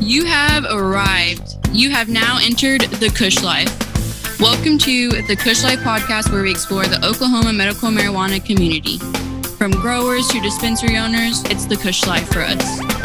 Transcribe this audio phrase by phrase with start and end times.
[0.00, 1.58] You have arrived.
[1.72, 3.68] You have now entered the Kush Life.
[4.40, 8.96] Welcome to the Kush Life podcast, where we explore the Oklahoma medical marijuana community.
[9.58, 12.99] From growers to dispensary owners, it's the Kush Life for us.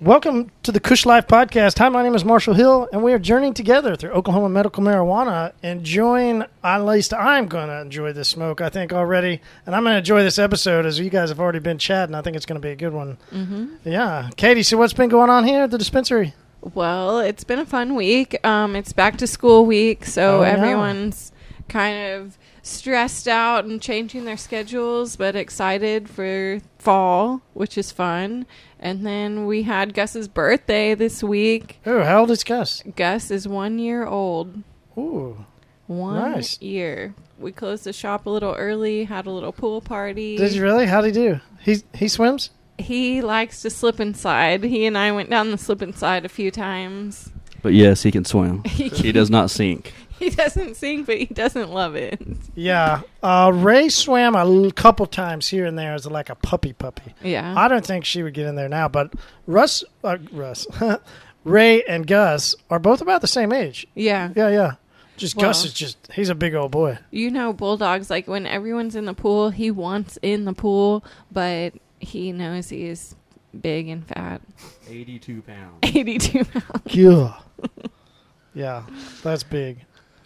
[0.00, 1.78] Welcome to the Kush Life Podcast.
[1.78, 5.52] Hi, my name is Marshall Hill, and we are journeying together through Oklahoma medical marijuana,
[5.62, 9.42] enjoying, at least I'm going to enjoy this smoke, I think, already.
[9.66, 12.14] And I'm going to enjoy this episode as you guys have already been chatting.
[12.14, 13.18] I think it's going to be a good one.
[13.30, 13.74] Mm-hmm.
[13.84, 14.30] Yeah.
[14.38, 16.32] Katie, so what's been going on here at the dispensary?
[16.62, 18.42] Well, it's been a fun week.
[18.44, 20.48] Um, it's back to school week, so Oh, yeah.
[20.48, 21.30] everyone's
[21.68, 28.46] kind of stressed out and changing their schedules, but excited for fall, which is fun.
[28.82, 31.80] And then we had Gus's birthday this week.
[31.84, 32.82] Oh, how old is Gus?
[32.96, 34.62] Gus is one year old.
[34.96, 35.44] Ooh.
[35.86, 36.60] One Nice.
[36.62, 37.14] year.
[37.38, 40.36] We closed the shop a little early, had a little pool party.
[40.36, 40.86] Did you really?
[40.86, 41.40] How'd he do?
[41.60, 42.50] He, he swims?
[42.78, 44.64] He likes to slip inside.
[44.64, 47.30] He and I went down the slip inside a few times.
[47.62, 48.62] But yes, he can swim.
[48.64, 49.92] he does not sink.
[50.24, 52.20] He doesn't sing, but he doesn't love it.
[52.54, 53.00] Yeah.
[53.22, 57.14] Uh, Ray swam a l- couple times here and there as like a puppy puppy.
[57.22, 57.54] Yeah.
[57.56, 59.14] I don't think she would get in there now, but
[59.46, 60.66] Russ, uh, Russ,
[61.44, 63.86] Ray and Gus are both about the same age.
[63.94, 64.30] yeah.
[64.36, 64.72] Yeah, yeah.
[65.16, 66.98] Just Gus is just, he's a big old boy.
[67.10, 71.74] You know, Bulldogs, like when everyone's in the pool, he wants in the pool, but
[71.98, 73.14] he knows he is
[73.58, 74.40] big and fat.
[74.88, 75.76] 82 pounds.
[75.82, 76.94] 82 pounds.
[76.94, 77.34] Yeah.
[78.54, 78.84] yeah,
[79.22, 79.80] that's big.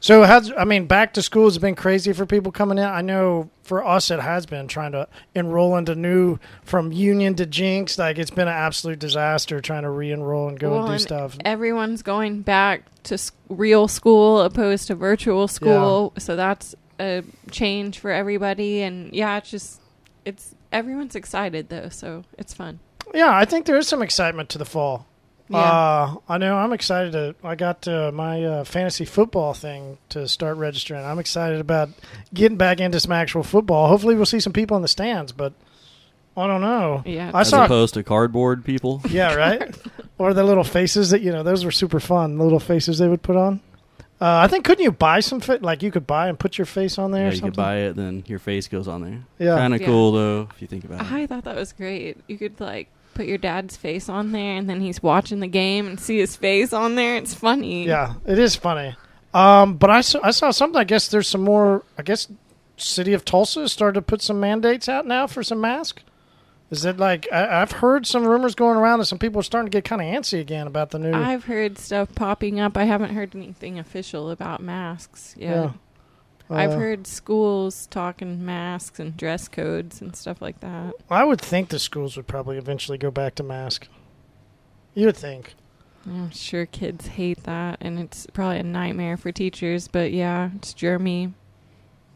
[0.05, 2.85] So, has I mean, back to school has been crazy for people coming in.
[2.85, 7.47] I know for us it has been trying to enroll into new from Union to
[7.47, 7.97] Jenks.
[7.97, 11.01] Like it's been an absolute disaster trying to re-enroll and go Well, and do and
[11.01, 11.39] stuff.
[11.43, 16.13] Everyone's going back to real school opposed to virtual school.
[16.19, 18.83] So that's a change for everybody.
[18.83, 19.81] And yeah, it's just,
[20.27, 21.89] it's, everyone's excited though.
[21.89, 22.79] So it's fun.
[23.15, 25.07] Yeah, I think there is some excitement to the fall.
[25.49, 25.59] Yeah.
[25.59, 26.57] Uh, I know.
[26.57, 27.35] I'm excited to.
[27.45, 31.05] I got uh, my uh, fantasy football thing to start registering.
[31.05, 31.91] I'm excited about
[32.33, 33.89] getting back into some actual football.
[33.89, 35.53] Hopefully, we'll see some people in the stands, but
[36.37, 37.03] I don't know.
[37.05, 37.31] yeah.
[37.35, 37.65] I As saw.
[37.67, 39.03] opposed to cardboard people.
[39.11, 39.77] Yeah, right.
[40.19, 41.43] or the little faces that you know.
[41.43, 42.39] Those were super fun.
[42.39, 43.61] The little faces they would put on.
[44.21, 45.61] Uh, I think couldn't you buy some fit?
[45.63, 47.25] Like you could buy and put your face on there.
[47.27, 49.21] Yeah, or you could buy it, then your face goes on there.
[49.39, 49.57] Yeah.
[49.59, 49.87] Kind of Yeah.
[49.89, 51.13] cool though, if you think about it.
[51.13, 52.17] I thought that was great.
[52.29, 55.87] You could like put your dad's face on there, and then he's watching the game
[55.87, 57.17] and see his face on there.
[57.17, 57.87] It's funny.
[57.87, 58.97] Yeah, it is funny.
[59.33, 60.79] Um, but I saw, I saw something.
[60.79, 61.83] I guess there's some more.
[61.99, 62.29] I guess
[62.77, 66.03] city of Tulsa has started to put some mandates out now for some masks.
[66.71, 69.71] Is it like I, I've heard some rumors going around that some people are starting
[69.71, 71.13] to get kind of antsy again about the new?
[71.13, 72.77] I've heard stuff popping up.
[72.77, 75.51] I haven't heard anything official about masks yet.
[75.51, 75.73] yeah.
[76.51, 80.93] I've Uh, heard schools talking masks and dress codes and stuff like that.
[81.11, 83.89] I would think the schools would probably eventually go back to mask.
[84.95, 85.55] You would think.
[86.07, 89.89] I'm sure kids hate that, and it's probably a nightmare for teachers.
[89.89, 91.33] But yeah, it's Jeremy.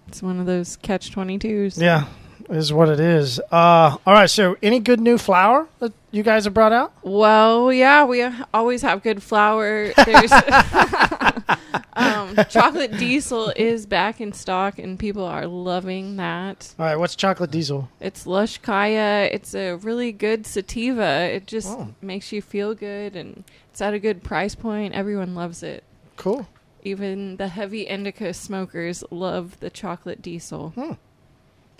[0.08, 1.78] It's one of those catch twenty twos.
[1.80, 2.04] Yeah,
[2.50, 3.40] is what it is.
[3.50, 4.28] Uh, all right.
[4.28, 6.92] So, any good new flour that you guys have brought out?
[7.02, 8.22] Well, yeah, we
[8.52, 9.92] always have good flour.
[10.04, 10.30] There's
[12.36, 16.74] um, chocolate diesel is back in stock, and people are loving that.
[16.78, 16.96] All right.
[16.96, 17.88] What's chocolate diesel?
[18.00, 19.28] It's Lush Kaya.
[19.32, 21.28] It's a really good sativa.
[21.32, 21.94] It just Oh.
[22.02, 24.94] makes you feel good, and it's at a good price point.
[24.94, 25.84] Everyone loves it.
[26.16, 26.46] Cool.
[26.84, 30.70] Even the heavy indica smokers love the chocolate diesel.
[30.70, 30.92] Hmm.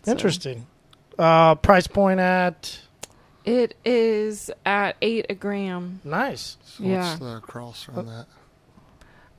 [0.05, 0.67] So, Interesting.
[1.19, 2.81] Uh, price point at
[3.45, 6.01] It is at eight a gram.
[6.05, 6.57] nice.
[6.65, 7.09] So Yeah.
[7.09, 8.27] what's the cross on that?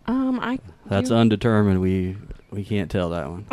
[0.10, 1.82] Um, I That's you- undetermined.
[1.82, 2.18] We
[2.52, 3.46] we can't tell that one.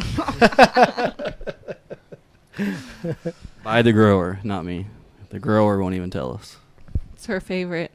[3.62, 4.86] By the grower, not me.
[5.30, 6.56] The grower won't even tell us.
[7.14, 7.92] It's her favorite.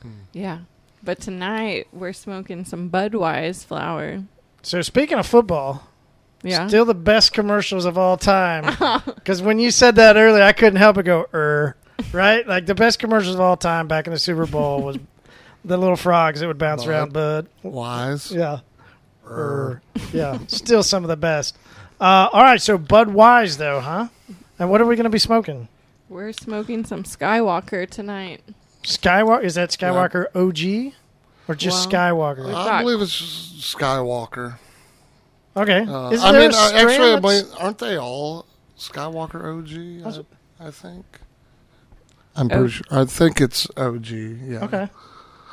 [0.00, 0.10] Hmm.
[0.32, 0.60] Yeah.
[1.02, 4.22] But tonight we're smoking some Budweiser flower.
[4.62, 5.86] So speaking of football,
[6.42, 6.66] Yeah.
[6.68, 8.74] still the best commercials of all time.
[9.04, 11.76] Because when you said that earlier, I couldn't help but go er,
[12.12, 12.46] right?
[12.48, 14.96] Like the best commercials of all time back in the Super Bowl was
[15.64, 16.90] the little frogs that would bounce Bud.
[16.90, 17.48] around, Bud.
[17.62, 18.32] Wise.
[18.32, 18.60] Yeah,
[19.26, 19.30] Er.
[19.30, 19.82] er,
[20.12, 21.56] yeah, still some of the best.
[22.00, 24.08] Uh, all right, so Bud Wise, though, huh?
[24.58, 25.68] And what are we going to be smoking?
[26.08, 28.40] we're smoking some Skywalker tonight.
[28.82, 30.94] Skywalker is that Skywalker OG
[31.46, 32.48] or just Well, Skywalker?
[32.48, 33.12] I got- believe it's
[33.74, 34.56] Skywalker.
[35.56, 37.96] Okay, Uh, is I there mean, a uh, strain actually, I that's- mean, aren't they
[37.98, 38.46] all
[38.78, 39.44] Skywalker
[40.06, 40.24] OG?
[40.60, 41.04] I, I think.
[42.36, 42.86] I'm pretty sure.
[42.90, 44.06] I think it's OG.
[44.10, 44.64] Yeah.
[44.64, 44.88] okay.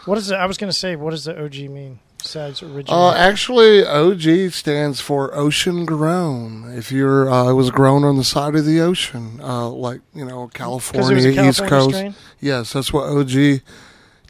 [0.05, 0.35] What is it?
[0.35, 1.99] I was going to say, what does the OG mean?
[2.25, 2.99] besides original?
[2.99, 6.73] Uh, actually, OG stands for ocean grown.
[6.75, 10.25] If you're, uh, it was grown on the side of the ocean, uh, like you
[10.25, 11.95] know it California, East Coast.
[11.95, 12.15] strain?
[12.39, 13.61] Yes, that's what OG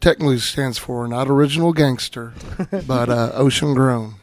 [0.01, 1.07] technically stands for.
[1.07, 2.33] Not original gangster,
[2.87, 4.15] but uh, ocean grown.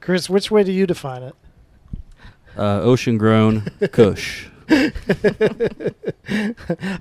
[0.00, 1.34] Chris, which way do you define it?
[2.56, 3.62] Uh, ocean grown
[3.92, 4.49] Kush.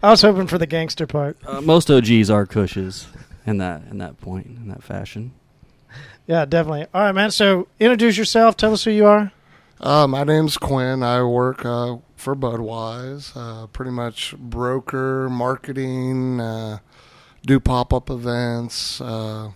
[0.01, 1.37] I was hoping for the gangster part.
[1.45, 3.05] Uh, most OGs are Kushes
[3.45, 5.33] in that in that point in that fashion.
[6.25, 6.87] Yeah, definitely.
[6.93, 7.31] All right, man.
[7.31, 8.57] So introduce yourself.
[8.57, 9.31] Tell us who you are.
[9.79, 11.03] Uh, my name's Quinn.
[11.03, 13.31] I work uh, for Budweiser.
[13.35, 16.79] Uh, pretty much broker, marketing, uh,
[17.45, 18.99] do pop up events.
[18.99, 19.51] Uh,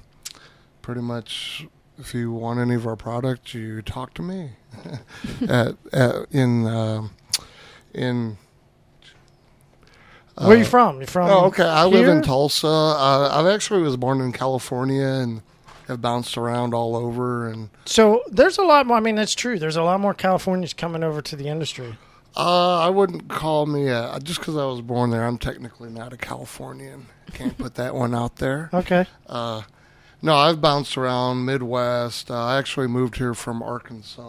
[0.82, 1.68] pretty much,
[1.98, 4.52] if you want any of our products, you talk to me.
[5.48, 7.10] at, at, in
[7.94, 8.38] in.
[10.36, 11.00] Where are you uh, from?
[11.02, 11.30] You from?
[11.30, 11.64] Oh, okay.
[11.64, 12.68] I live in Tulsa.
[12.68, 15.44] Uh, I actually was born in California and
[15.88, 17.48] have bounced around all over.
[17.48, 18.98] And So there's a lot more.
[18.98, 19.60] I mean, that's true.
[19.60, 21.98] There's a lot more Californians coming over to the industry.
[22.36, 25.24] uh, I wouldn't call me a, just because I was born there.
[25.24, 27.06] I'm technically not a Californian.
[27.34, 28.70] Can't put that one out there.
[28.74, 29.06] Okay.
[29.28, 29.62] Uh,
[30.24, 32.32] no, I've bounced around Midwest.
[32.32, 34.22] Uh, I actually moved here from Arkansas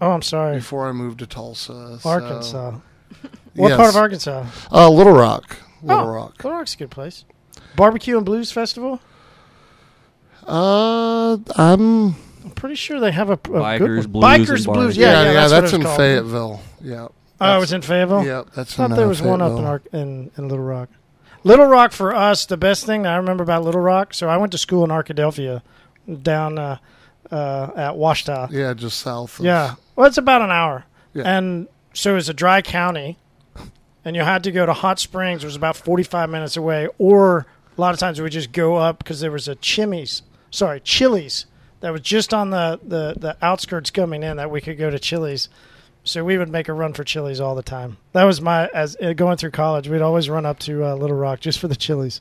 [0.00, 0.56] Oh, I'm sorry.
[0.56, 1.98] before I moved to Tulsa.
[2.00, 2.78] so- Arkansas.
[3.54, 3.76] What Yes.
[3.76, 4.46] part of Arkansas?
[4.70, 5.56] Uh, Little Rock.
[5.82, 6.42] Little oh, Rock.
[6.42, 7.24] Little Rock's a good place.
[7.76, 9.00] Barbecue and Blues Festival.
[10.46, 12.14] Uh, I'm
[12.44, 14.12] I'm pretty sure they have a, a Bikers, good one.
[14.12, 14.66] Blues, Bikers and Blues.
[14.66, 15.02] Barbecue.
[15.02, 15.32] Yeah, yeah, yeah, yeah.
[15.48, 15.96] that's, That's, in called.
[15.96, 16.60] Fayetteville.
[16.80, 17.08] Yeah.
[17.40, 18.24] Oh, it was in Fayetteville.
[18.24, 19.70] Yeah, that's I thought in, there uh, was one up in, Fayetteville.
[19.70, 20.88] Ar- in in Little Rock.
[21.44, 24.14] Little Rock for us, the best thing that I remember about Little Rock.
[24.14, 25.62] So I went to school in Arkadelphia,
[26.22, 26.78] down uh,
[27.30, 28.48] uh, at Ouachita.
[28.52, 29.38] Yeah, just south.
[29.40, 31.36] Of, Yeah, well, it's about an hour, Yeah.
[31.36, 33.18] and so it was a dry county,
[34.04, 37.46] and you had to go to Hot Springs, which was about forty-five minutes away, or
[37.76, 40.80] a lot of times we would just go up because there was a Chimy's, sorry,
[40.80, 41.46] Chili's
[41.80, 44.98] that was just on the, the the outskirts coming in that we could go to
[44.98, 45.48] Chili's.
[46.04, 47.96] So we would make a run for Chili's all the time.
[48.12, 49.88] That was my as uh, going through college.
[49.88, 52.20] We'd always run up to uh, Little Rock just for the Chili's.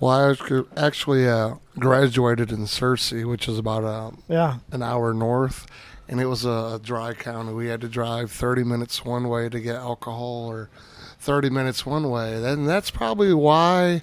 [0.00, 5.14] Well, I actu- actually uh, graduated in Searcy, which is about uh, Yeah, an hour
[5.14, 5.66] north,
[6.08, 7.52] and it was a dry county.
[7.52, 10.70] We had to drive 30 minutes one way to get alcohol, or
[11.18, 12.42] 30 minutes one way.
[12.44, 14.02] And that's probably why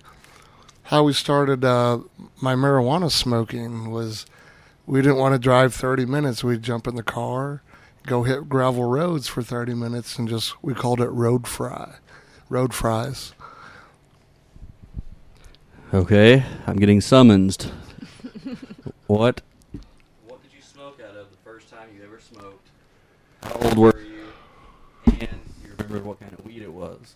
[0.83, 1.99] how we started uh,
[2.41, 4.25] my marijuana smoking was
[4.85, 6.43] we didn't want to drive 30 minutes.
[6.43, 7.61] We'd jump in the car,
[8.05, 11.95] go hit gravel roads for 30 minutes, and just we called it road fry,
[12.49, 13.33] road fries.
[15.93, 17.71] Okay, I'm getting summoned.
[19.07, 19.41] what?
[20.27, 22.67] What did you smoke out of the first time you ever smoked?
[23.43, 24.25] How old were you?
[25.05, 27.15] And you remember what kind of weed it was?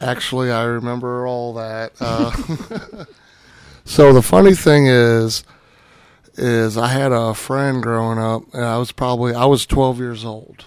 [0.00, 1.92] Actually, I remember all that.
[2.00, 2.30] Uh,
[3.84, 5.44] so the funny thing is,
[6.36, 10.24] is I had a friend growing up, and I was probably I was 12 years
[10.24, 10.64] old.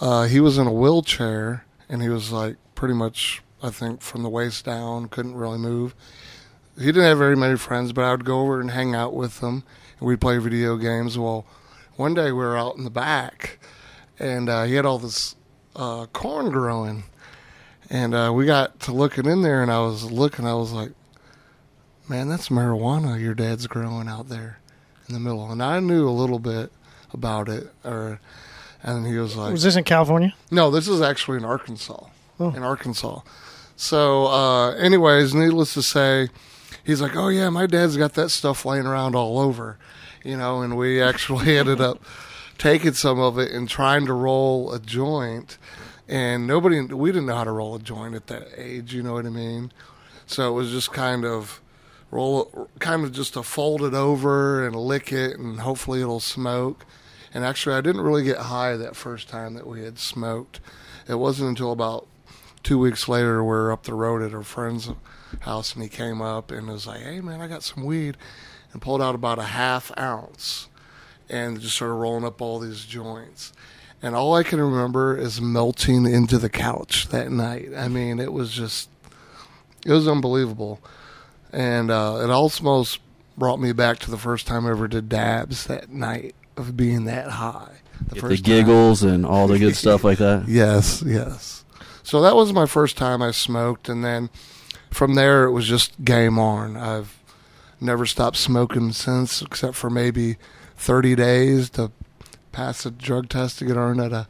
[0.00, 4.22] Uh, he was in a wheelchair, and he was like pretty much, I think, from
[4.22, 5.94] the waist down, couldn't really move.
[6.78, 9.40] He didn't have very many friends, but I would go over and hang out with
[9.40, 9.64] him,
[9.98, 11.18] and we'd play video games.
[11.18, 11.46] Well,
[11.96, 13.58] one day we were out in the back,
[14.18, 15.36] and uh, he had all this
[15.74, 17.04] uh, corn growing.
[17.88, 20.46] And uh, we got to looking in there, and I was looking.
[20.46, 20.90] I was like,
[22.08, 24.58] "Man, that's marijuana your dad's growing out there
[25.08, 26.72] in the middle." And I knew a little bit
[27.12, 28.20] about it, or
[28.82, 30.34] and he was like, was this in California?
[30.50, 32.06] "No, this is actually in Arkansas.
[32.40, 32.50] Oh.
[32.50, 33.20] In Arkansas."
[33.76, 36.28] So, uh, anyways, needless to say,
[36.82, 39.78] he's like, "Oh yeah, my dad's got that stuff laying around all over,"
[40.24, 40.62] you know.
[40.62, 42.02] And we actually ended up
[42.58, 45.58] taking some of it and trying to roll a joint.
[46.08, 49.14] And nobody we didn't know how to roll a joint at that age you know
[49.14, 49.72] what i mean?
[50.26, 51.60] So it was just kind of
[52.10, 56.86] roll kind of just to fold it over and lick it and hopefully it'll smoke.
[57.34, 60.60] And actually i didn't really get high that first time that we had smoked.
[61.08, 62.06] It wasn't until about
[62.62, 64.90] two weeks later we were up the road at a friend's
[65.40, 68.16] house and he came up and was like hey man i got some weed
[68.76, 70.68] and pulled out about a half ounce
[71.28, 73.52] and just started rolling up all these joints
[74.02, 77.70] and all I can remember is melting into the couch that night.
[77.76, 78.88] I mean, it was just,
[79.84, 80.80] it was unbelievable.
[81.52, 83.00] And uh, it almost
[83.36, 87.04] brought me back to the first time I ever did dabs that night of being
[87.06, 87.78] that high.
[87.98, 88.54] Get the first time.
[88.54, 90.44] giggles and all the good stuff like that.
[90.48, 91.64] Yes, yes.
[92.02, 93.88] So that was my first time I smoked.
[93.88, 94.28] And then
[94.90, 96.76] from there, it was just game on.
[96.76, 97.18] I've
[97.80, 100.36] never stopped smoking since, except for maybe
[100.76, 101.92] 30 days to
[102.52, 104.28] pass a drug test to get on at a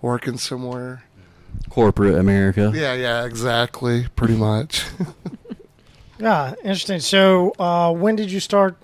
[0.00, 1.04] working somewhere.
[1.70, 2.72] Corporate America.
[2.74, 4.06] Yeah, yeah, exactly.
[4.16, 4.84] Pretty much.
[6.18, 7.00] Yeah, interesting.
[7.00, 8.76] So, uh, when did you start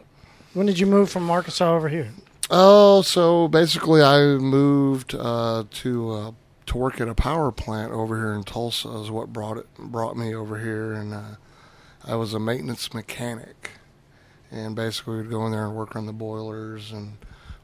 [0.52, 2.10] When did you move from Arkansas over here?
[2.50, 6.30] Oh, so basically, I moved uh, to uh,
[6.66, 8.88] to work at a power plant over here in Tulsa.
[8.98, 11.36] Is what brought it brought me over here, and uh,
[12.04, 13.70] I was a maintenance mechanic,
[14.50, 17.16] and basically we'd go in there and work on the boilers and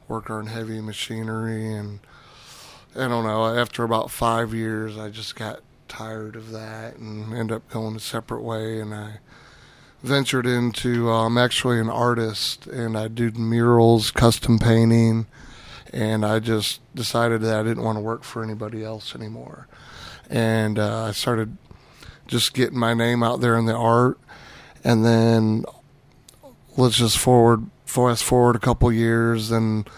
[0.07, 1.99] work on heavy machinery, and
[2.95, 3.45] I don't know.
[3.57, 7.99] After about five years, I just got tired of that and ended up going a
[7.99, 9.19] separate way, and I
[10.01, 11.11] ventured into.
[11.11, 15.27] I'm actually an artist, and I do murals, custom painting,
[15.91, 19.67] and I just decided that I didn't want to work for anybody else anymore,
[20.29, 21.57] and uh, I started
[22.27, 24.19] just getting my name out there in the art,
[24.83, 25.65] and then
[26.77, 29.89] let's just forward fast forward a couple years, and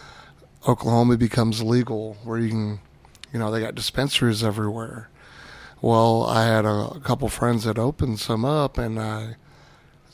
[0.68, 2.80] Oklahoma becomes legal, where you can,
[3.34, 5.10] you know, they got dispensaries everywhere.
[5.82, 9.36] Well, I had a, a couple friends that opened some up, and I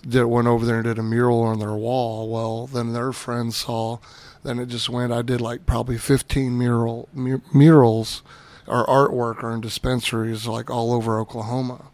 [0.07, 2.29] did went over there and did a mural on their wall.
[2.29, 4.00] Well, then their friends saw.
[4.43, 5.12] Then it just went.
[5.12, 8.22] I did like probably 15 mural mur- murals
[8.67, 11.86] or artwork or in dispensaries like all over Oklahoma.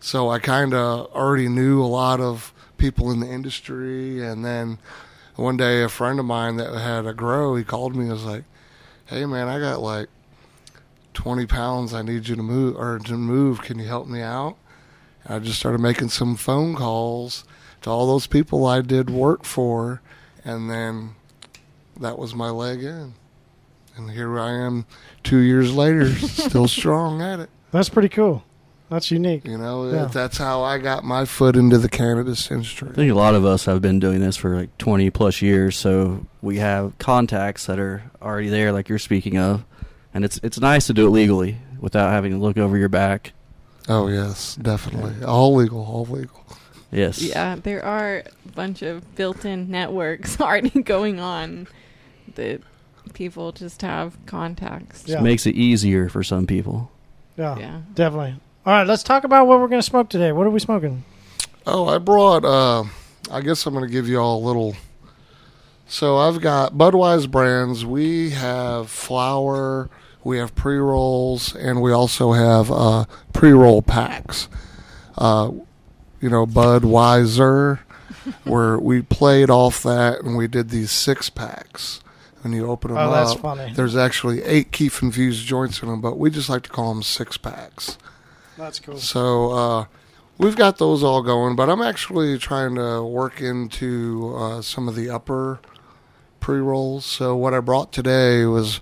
[0.00, 4.24] So I kind of already knew a lot of people in the industry.
[4.24, 4.78] And then
[5.36, 8.24] one day, a friend of mine that had a grow, he called me and was
[8.24, 8.44] like,
[9.06, 10.08] "Hey man, I got like
[11.14, 11.92] 20 pounds.
[11.94, 13.62] I need you to move or to move.
[13.62, 14.56] Can you help me out?"
[15.28, 17.44] I just started making some phone calls
[17.82, 20.00] to all those people I did work for,
[20.44, 21.16] and then
[21.98, 23.14] that was my leg in.
[23.96, 24.86] And here I am
[25.24, 27.50] two years later, still strong at it.
[27.72, 28.44] That's pretty cool.
[28.88, 29.44] That's unique.
[29.44, 30.04] You know, Yeah.
[30.04, 32.88] that's how I got my foot into the cannabis industry.
[32.90, 35.76] I think a lot of us have been doing this for like 20 plus years,
[35.76, 39.64] so we have contacts that are already there, like you're speaking of,
[40.14, 43.32] and it's it's nice to do it legally without having to look over your back.
[43.88, 46.44] Oh yes, definitely, all legal, all legal.
[46.92, 47.20] Yes.
[47.20, 51.66] Yeah, there are a bunch of built-in networks already going on
[52.36, 52.60] that
[53.14, 55.04] people just have contacts.
[55.06, 55.20] Yeah.
[55.20, 56.90] Makes it easier for some people.
[57.36, 57.80] Yeah, Yeah.
[57.94, 58.36] definitely.
[58.66, 60.32] All right, let's talk about what we're going to smoke today.
[60.32, 61.04] What are we smoking?
[61.66, 62.44] Oh, I brought.
[62.44, 62.84] Uh,
[63.30, 64.74] I guess I'm going to give you all a little.
[65.86, 67.84] So I've got Budweiser brands.
[67.86, 69.88] We have flour.
[70.24, 74.48] We have pre rolls, and we also have uh, pre roll packs.
[75.16, 75.52] Uh,
[76.20, 77.78] you know, Budweiser,
[78.44, 82.00] where we played off that, and we did these six packs.
[82.42, 83.72] When you open them Oh, that's up, funny.
[83.74, 87.02] there's actually eight keef infused joints in them, but we just like to call them
[87.02, 87.98] six packs.
[88.56, 88.98] That's cool.
[88.98, 89.84] So uh,
[90.38, 94.94] we've got those all going, but I'm actually trying to work into uh, some of
[94.94, 95.60] the upper
[96.40, 97.04] pre rolls.
[97.04, 98.80] So what I brought today was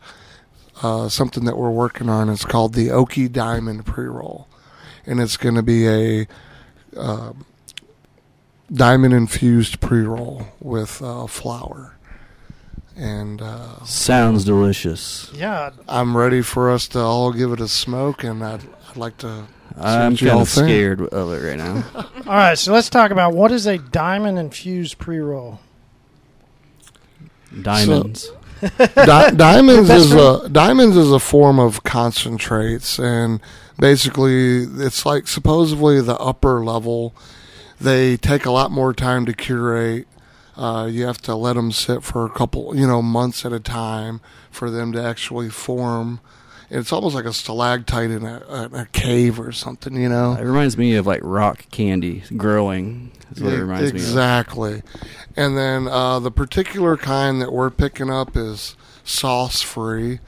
[0.82, 2.28] uh, something that we're working on.
[2.28, 4.48] It's called the Okie Diamond pre roll,
[5.06, 6.26] and it's going to be a
[6.96, 7.32] uh,
[8.72, 11.96] diamond infused pre roll with uh, flour.
[12.96, 15.28] And uh, Sounds delicious.
[15.34, 19.16] Yeah, I'm ready for us to all give it a smoke, and I'd, I'd like
[19.18, 19.46] to.
[19.76, 21.84] I'm what kind of scared of it right now.
[21.94, 25.60] All right, so let's talk about what is a diamond infused pre roll.
[27.62, 28.30] Diamonds.
[28.60, 33.40] Di- diamonds is a diamonds is a form of concentrates, and
[33.78, 37.14] basically, it's like supposedly the upper level.
[37.80, 40.06] They take a lot more time to curate.
[40.56, 43.58] Uh, you have to let them sit for a couple, you know, months at a
[43.58, 46.20] time for them to actually form.
[46.74, 50.32] It's almost like a stalactite in a, in a cave or something, you know.
[50.32, 53.12] it reminds me of like rock candy growing.
[53.34, 54.04] Is what it reminds me of.
[54.06, 54.82] exactly.
[55.36, 60.18] And then uh, the particular kind that we're picking up is sauce free,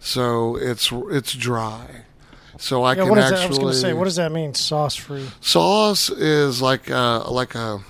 [0.00, 2.04] so it's it's dry.
[2.58, 3.44] So I yeah, can what is actually that?
[3.44, 4.54] I was going to say, what does that mean?
[4.54, 5.26] Sauce free.
[5.40, 7.80] sauce is like a, like a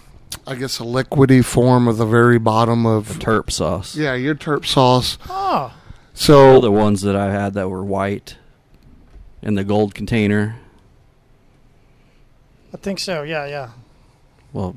[0.46, 3.96] I guess a liquidy form of the very bottom of Terp sauce.
[3.96, 5.18] yeah your terp sauce.
[5.28, 5.85] Oh, The
[6.16, 8.37] So the ones that I had that were white
[9.42, 10.56] in the gold container.
[12.73, 13.23] I think so.
[13.23, 13.70] Yeah, yeah.
[14.52, 14.76] Well,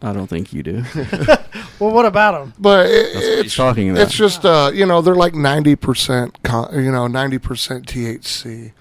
[0.00, 0.84] I don't think you do.
[1.80, 2.54] Well, what about them?
[2.58, 4.02] but it, That's what he's it's talking about.
[4.02, 6.38] It's just uh, you know, they're like ninety percent,
[6.72, 8.72] you know, ninety percent THC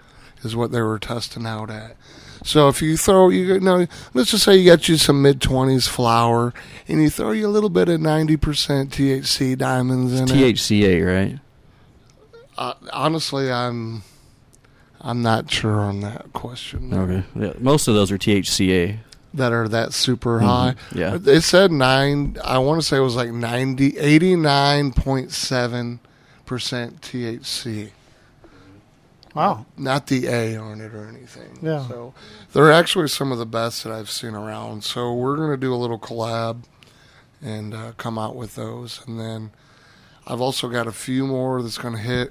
[0.43, 1.97] is what they were testing out at.
[2.43, 5.87] So if you throw, you know, let's just say you got you some mid twenties
[5.87, 6.53] flour,
[6.87, 10.55] and you throw you a little bit of ninety percent THC diamonds in it.
[10.55, 11.39] THCA, right?
[12.57, 14.01] Uh, honestly, I'm,
[15.01, 16.93] I'm not sure on that question.
[16.93, 17.23] Okay.
[17.35, 18.97] Yeah, most of those are THCA.
[19.35, 20.43] That are that super Mhm.
[20.45, 20.75] high.
[20.93, 21.17] Yeah.
[21.25, 22.37] It said nine.
[22.43, 25.99] I want to say it was like 90, 89.7
[26.45, 27.89] percent THC.
[29.33, 29.65] Wow.
[29.75, 31.57] not the A on it or anything.
[31.63, 31.87] Yeah.
[31.87, 32.13] So
[32.51, 34.83] they're actually some of the best that I've seen around.
[34.83, 36.57] So we're gonna do a little collab,
[37.41, 39.01] and uh, come out with those.
[39.07, 39.49] And then
[40.25, 42.29] I've also got a few more that's going to hit.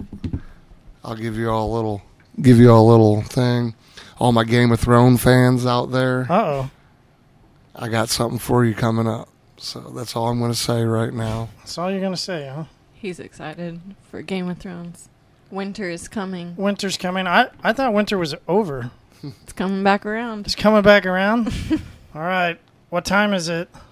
[1.04, 2.02] I'll give you all a little,
[2.40, 3.74] give you all a little thing.
[4.18, 6.70] All my Game of Thrones fans out there, Uh oh.
[7.74, 9.28] I got something for you coming up.
[9.56, 11.48] So that's all I'm going to say right now.
[11.58, 12.64] That's all you're gonna say, huh?
[12.94, 13.80] He's excited
[14.10, 15.08] for Game of Thrones.
[15.50, 16.54] Winter is coming.
[16.56, 17.26] Winter's coming.
[17.26, 18.90] I I thought winter was over.
[19.44, 20.46] It's coming back around.
[20.46, 21.46] It's coming back around.
[22.14, 22.58] all right.
[22.90, 23.72] What time is it?
[23.72, 23.82] time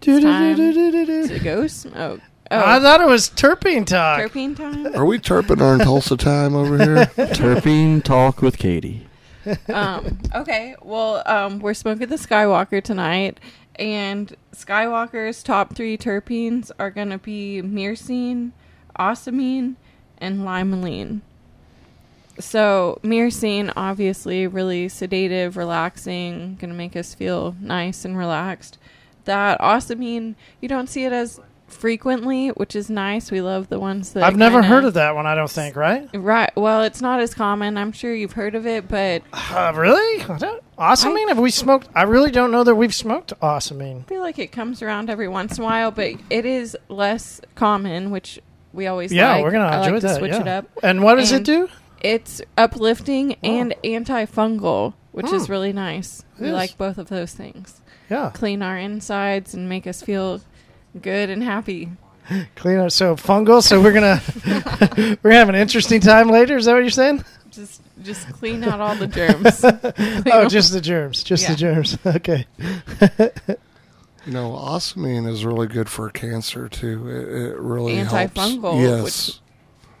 [0.00, 1.34] Do-do-do-do-do-do.
[1.34, 2.20] It go smoke?
[2.50, 4.20] I Oh, thought it was terpene talk.
[4.20, 4.94] terpene time.
[4.96, 7.06] Are we terping our in Tulsa time over here?
[7.34, 9.06] Terpene talk with Katie.
[9.68, 13.38] um, okay, well, um, we're smoking the Skywalker tonight,
[13.76, 18.50] and Skywalker's top three terpenes are gonna be myrcene,
[18.98, 19.76] ocimene,
[20.18, 21.20] and limonene.
[22.38, 28.76] So myrcene, obviously, really sedative, relaxing, gonna make us feel nice and relaxed.
[29.24, 31.40] That ocimene, you don't see it as
[31.72, 33.30] frequently, which is nice.
[33.30, 35.26] We love the ones that I've never kinda- heard of that one.
[35.26, 35.76] I don't think.
[35.76, 36.08] Right?
[36.14, 36.50] Right.
[36.56, 37.76] Well, it's not as common.
[37.78, 40.22] I'm sure you've heard of it, but Uh, really?
[40.22, 41.28] I don't- Awesomine?
[41.28, 41.88] Have we smoked?
[41.94, 44.00] I really don't know that we've smoked awesomine.
[44.00, 47.40] I feel like it comes around every once in a while, but it is less
[47.54, 48.38] common, which
[48.72, 49.16] we always do.
[49.16, 49.44] Yeah, like.
[49.44, 50.16] we're gonna I enjoy like to that.
[50.18, 50.40] switch yeah.
[50.40, 50.66] it up.
[50.82, 51.68] And what does it And- do?
[52.02, 53.36] It's uplifting Oh.
[53.46, 55.52] and antifungal, which is Hmm.
[55.52, 56.20] really nice.
[56.38, 56.54] It we is.
[56.54, 57.82] like both of those things.
[58.08, 60.40] Yeah, Clean our insides and make us feel
[61.00, 61.88] good and happy.
[62.56, 62.90] clean up.
[62.92, 63.62] So fungal.
[63.62, 64.20] So we're gonna
[65.22, 66.56] we're gonna have an interesting time later.
[66.56, 67.24] Is that what you're saying?
[67.50, 69.64] Just just clean out all the germs.
[70.32, 71.22] Oh, just the germs.
[71.24, 71.98] Just the germs.
[72.06, 72.46] Okay.
[74.26, 77.08] You know, osmine is really good for cancer too.
[77.08, 79.28] It, it really Antifungal, Helps.
[79.28, 79.40] Yes,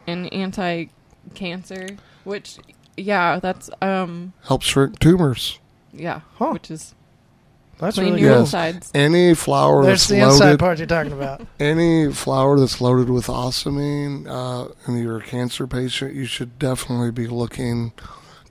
[0.06, 2.58] and anti-cancer, which
[2.96, 5.58] yeah, that's um helps shrink tumors.
[5.92, 6.50] yeah, Huh.
[6.52, 6.94] which is
[7.80, 8.38] That's clean really your cool.
[8.40, 8.48] Yes.
[8.54, 8.90] insides.
[8.94, 11.40] Any flour There's that's the inside loaded, part you're talking about.
[11.60, 17.10] any flour that's loaded with osmine, uh, and you're a cancer patient, you should definitely
[17.10, 17.92] be looking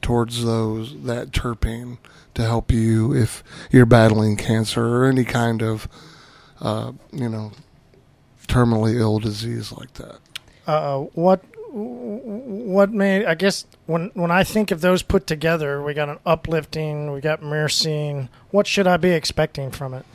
[0.02, 2.00] towards those that terpene
[2.34, 5.88] to help you if you're battling cancer or any kind of,
[6.62, 7.52] uh, you know,
[8.48, 10.20] terminally ill disease like that.
[10.66, 15.94] Uh, what what made I guess when when I think of those put together, we
[15.94, 18.30] got an uplifting, we got myrcene.
[18.52, 20.06] What should I be expecting from it?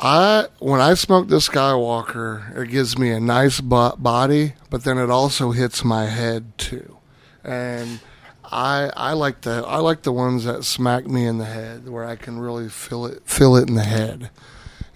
[0.00, 4.96] I when I smoke this Skywalker, it gives me a nice bo- body, but then
[4.96, 6.98] it also hits my head too,
[7.42, 8.00] and
[8.44, 12.04] I I like the I like the ones that smack me in the head where
[12.04, 14.30] I can really feel it feel it in the head.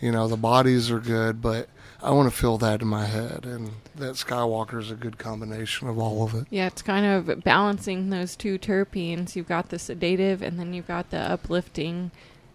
[0.01, 1.69] You know, the bodies are good, but
[2.03, 5.89] I want to feel that in my head, and that Skywalker is a good combination
[5.89, 6.47] of all of it.
[6.51, 9.37] Yeah, it's kind of balancing those two terpenes.
[9.37, 12.11] You've got the sedative and then you've got the uplifting.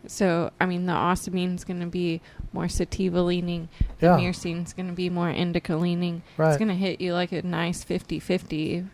[0.05, 2.19] So, I mean, the ocimene's going to be
[2.51, 3.69] more sativa leaning.
[3.99, 4.19] The Yeah.
[4.29, 6.23] is going to be more indica leaning.
[6.35, 6.49] Right.
[6.49, 8.85] It's going to hit you like a nice 50 50,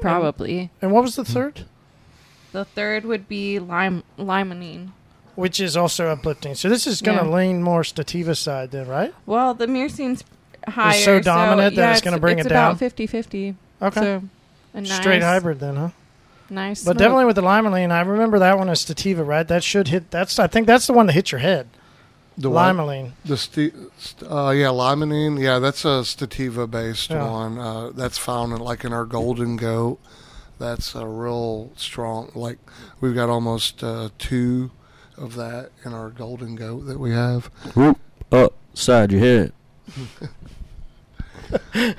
[0.00, 0.70] probably.
[0.82, 1.64] And what was the third?
[2.52, 4.90] The third would be lime, limonene.
[5.38, 6.56] Which is also uplifting.
[6.56, 7.30] So this is going to Yeah.
[7.30, 9.14] lean more Stativa side then, right?
[9.24, 10.24] Well, the myrcene's
[10.66, 10.96] higher.
[10.96, 12.72] It's so dominant that yeah, it's gonna bring it down?
[12.72, 13.54] It's about 50 50.
[13.80, 14.00] Okay.
[14.00, 14.22] So,
[14.74, 15.88] a nice, Straight hybrid then, huh?
[16.50, 16.80] Nice.
[16.82, 16.98] But smoke.
[16.98, 19.46] definitely with the limonene, I remember that one as Stativa, right?
[19.46, 20.10] That should hit.
[20.10, 21.68] That's I think that's the one that hits your head.
[22.36, 23.12] The limonene.
[23.24, 25.40] The sti- st- uh, yeah, limonene.
[25.40, 27.30] Yeah, that's a stativa based Yeah.
[27.30, 27.58] one.
[27.58, 29.98] Uh, that's found in like in our golden goat.
[30.58, 32.30] That's a real strong.
[32.34, 32.58] Like
[33.00, 34.70] we've got almost uh, two
[35.18, 37.46] of that in our golden goat that we have.
[37.74, 37.98] Whoop,
[38.32, 39.52] upside your head.
[41.74, 41.94] you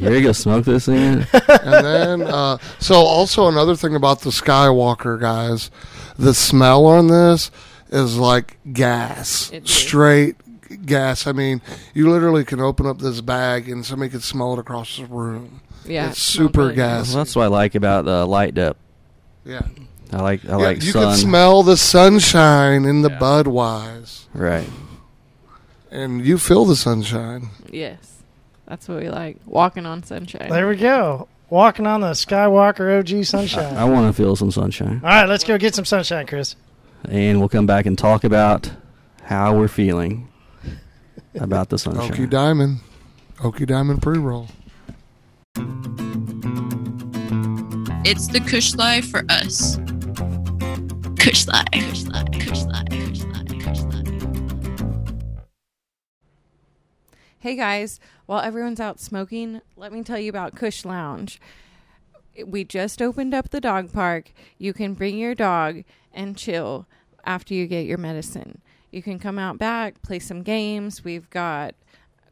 [0.00, 1.26] ready to go smoke this thing?
[1.32, 5.70] And then, uh, so also another thing about the Skywalker guys,
[6.18, 7.50] the smell on this
[7.90, 9.70] is like gas, It is.
[9.70, 10.36] straight
[10.86, 11.26] gas.
[11.26, 11.60] I mean,
[11.94, 15.60] you literally can open up this bag and somebody could smell it across the room.
[15.84, 17.08] yeah, it's super really gas.
[17.14, 18.76] Well, that's what I like about the light up.
[19.44, 19.62] Yeah.
[20.12, 21.02] I like I Yeah, like you sun.
[21.04, 23.18] can smell the sunshine in the Yeah.
[23.18, 24.68] Budweiser, right.
[25.90, 27.48] and you feel the sunshine.
[27.70, 28.22] Yes,
[28.66, 29.38] that's what we like.
[29.46, 30.48] Walking on sunshine.
[30.50, 31.28] There we go.
[31.48, 33.76] Walking on the Skywalker OG sunshine.
[33.76, 36.56] I want to feel some sunshine, All right, let's go get some sunshine, Chris.
[37.08, 38.70] and we'll come back and talk about
[39.24, 40.28] how we're feeling
[41.38, 42.10] about the sunshine.
[42.10, 42.78] Okie Diamond,
[43.38, 44.48] Okie Diamond pre roll.
[48.04, 49.78] It's the Kush Life for us.
[51.22, 51.46] Kush.
[51.46, 52.04] Kush.
[52.32, 52.64] Kush.
[52.66, 53.14] Kush.
[53.62, 53.82] Kush.
[57.38, 61.40] Hey guys, while everyone's out smoking, let me tell you about Kush Lounge.
[62.44, 64.32] We just opened up the dog park.
[64.58, 66.88] You can bring your dog and chill
[67.24, 68.60] after you get your medicine.
[68.90, 71.04] you can come out back, play some games.
[71.04, 71.76] We've got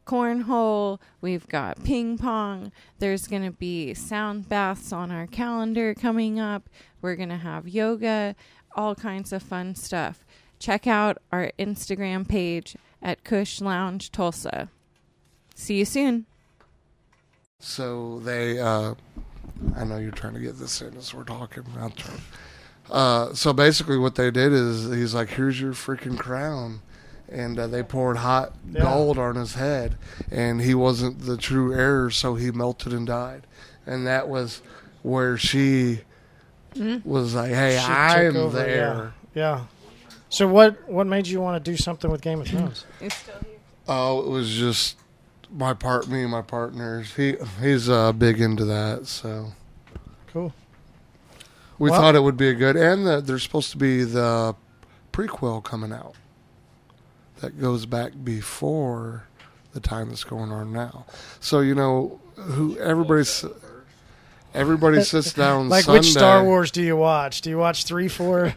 [0.05, 2.73] cornhole, we've got ping pong.
[2.99, 6.69] There's going to be sound baths on our calendar coming up.
[7.01, 8.35] We're going to have yoga,
[8.75, 10.23] all kinds of fun stuff.
[10.59, 14.69] Check out our Instagram page at Kush Lounge Tulsa.
[15.55, 16.25] See you soon.
[17.59, 18.95] So they, uh,
[19.75, 21.63] I know you're trying to get this in as we're talking.
[21.79, 22.21] I'm trying.
[22.89, 26.81] Uh, so basically, what they did is he's like, "Here's your freaking crown,"
[27.29, 28.81] and uh, they poured hot Yeah.
[28.81, 29.97] gold on his head,
[30.31, 33.45] and he wasn't the true heir, so he melted and died,
[33.85, 34.61] and that was
[35.03, 36.01] where she
[37.03, 39.41] was like, "Hey, She I'm over, there." Yeah.
[39.59, 39.61] yeah.
[40.29, 42.85] So what what made you want to do something with Game of Thrones?
[42.99, 43.59] It's still here.
[43.87, 44.97] Oh, it was just
[45.51, 47.13] my part, me and my partners.
[47.15, 49.47] He he's uh, big into that, so.
[50.31, 50.53] Cool.
[51.79, 54.55] We Well- thought it would be a good, and the, there's supposed to be the
[55.11, 56.15] prequel coming out
[57.41, 59.23] that goes back before
[59.73, 61.05] the time that's going on now.
[61.41, 63.43] So you know, who everybody's
[64.53, 65.69] everybody sits down.
[65.69, 65.99] Like Sunday.
[65.99, 67.41] which Star Wars do you watch?
[67.41, 68.53] Do you watch three, four?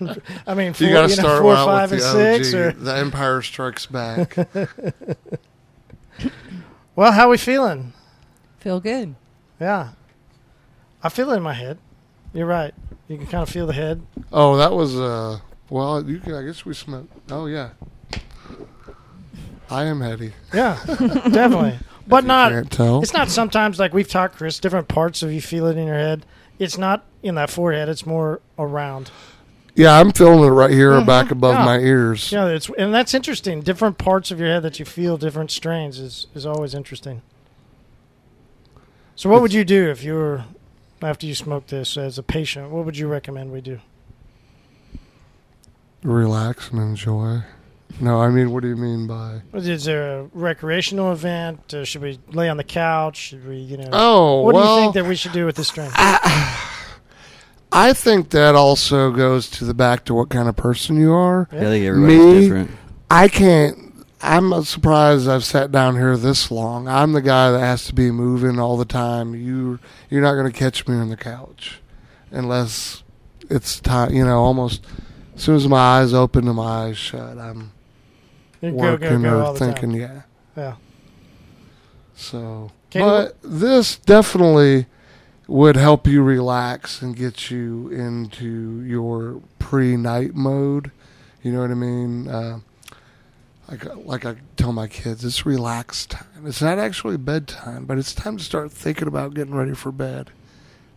[0.46, 2.54] I mean, four, You got to you know, four, out five, with and the six.
[2.54, 4.36] OG, Or The Empire Strikes Back.
[6.96, 7.92] well, how we feeling?
[8.58, 9.14] Feel good.
[9.60, 9.90] Yeah,
[11.02, 11.78] I feel it in my head.
[12.32, 12.74] You're right.
[13.08, 14.02] You can kind of feel the head.
[14.32, 15.38] oh, that was uh.
[15.70, 16.34] Well, you can.
[16.34, 17.12] I guess we smoked.
[17.30, 17.70] Oh yeah.
[19.70, 20.32] I am heady.
[20.52, 21.78] Yeah, definitely.
[22.06, 22.52] But not.
[22.52, 24.58] It's not sometimes like we've talked, Chris.
[24.58, 26.26] Different parts of you feel it in your head.
[26.58, 27.88] It's not in that forehead.
[27.88, 29.10] It's more around.
[29.74, 31.06] Yeah, I'm feeling it right here, Mhm.
[31.06, 31.64] back above Yeah.
[31.64, 32.30] my ears.
[32.30, 33.60] Yeah, it's and that's interesting.
[33.60, 37.22] Different parts of your head that you feel different strains is is always interesting.
[39.16, 40.44] So, what would you do if you were
[41.02, 42.70] after you smoked this as a patient?
[42.70, 43.80] What would you recommend we do?
[46.02, 47.42] Relax and enjoy.
[48.00, 49.42] No, I mean, what do you mean by?
[49.52, 51.72] Is there a recreational event?
[51.72, 53.16] Uh, should we lay on the couch?
[53.16, 53.88] Should we, you know?
[53.92, 55.90] Oh, what well, do you think that we should do with this strain?
[57.76, 61.48] I think that also goes to the back to what kind of person you are.
[61.50, 62.40] I think everybody's Me?
[62.40, 62.70] different.
[63.10, 63.78] I can't.
[64.22, 66.88] I'm surprised I've sat down here this long.
[66.88, 69.34] I'm the guy that has to be moving all the time.
[69.34, 69.78] You,
[70.08, 71.80] you're not going to catch me on the couch,
[72.30, 73.02] unless
[73.50, 74.14] it's time.
[74.14, 74.84] You know, almost
[75.34, 77.72] as soon as my eyes open and my eyes shut, I'm
[78.72, 79.92] working go, go or thinking.
[79.92, 80.22] Yeah.
[80.56, 80.76] Yeah.
[82.16, 84.86] So, but this definitely
[85.46, 90.90] would help you relax and get you into your pre-night mode.
[91.42, 92.28] You know what I mean?
[92.28, 92.60] Uh,
[93.68, 96.46] like like I tell my kids, it's relax time.
[96.46, 100.30] It's not actually bedtime, but it's time to start thinking about getting ready for bed.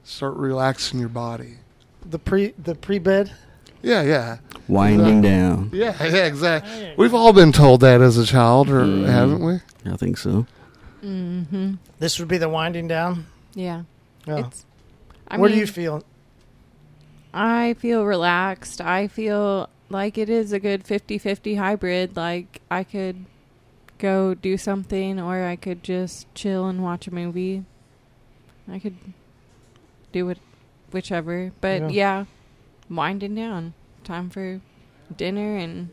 [0.03, 1.57] Start relaxing your body.
[2.05, 3.33] The pre the pre bed.
[3.81, 4.37] Yeah, yeah,
[4.67, 5.69] Winding down.
[5.73, 6.25] yeah, yeah.
[6.25, 6.93] Exactly.
[6.97, 9.07] We've all been told that as a child, or Mhm.
[9.07, 9.59] haven't we?
[9.91, 10.45] I think so.
[11.03, 11.75] Mm-hmm.
[11.99, 13.27] This would be the winding down.
[13.53, 13.83] Yeah.
[14.25, 14.47] Yeah.
[14.47, 14.65] It's.
[15.27, 16.03] I Where mean, do you feel?
[17.33, 18.81] I feel relaxed.
[18.81, 22.15] I feel like it is a good 50-50 hybrid.
[22.17, 23.25] Like I could
[23.99, 27.63] go do something or I could just chill and watch a movie.
[28.69, 28.97] I could
[30.11, 30.39] do it
[30.91, 31.51] whichever.
[31.61, 31.89] But Yeah.
[31.89, 32.25] yeah,
[32.89, 33.73] winding down.
[34.03, 34.61] Time for
[35.15, 35.89] dinner and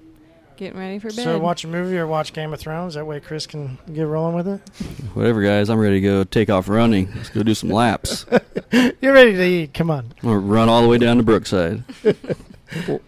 [0.56, 1.24] getting ready for bed.
[1.24, 2.94] So watch a movie or watch Game of Thrones.
[2.94, 4.60] That way Chris can get rolling with it.
[5.14, 5.68] Whatever, guys.
[5.70, 7.12] I'm ready to go take off running.
[7.14, 8.26] Let's go do some laps.
[8.72, 9.74] You're ready to eat.
[9.74, 10.12] Come on.
[10.22, 11.84] Or run all the way down to Brookside.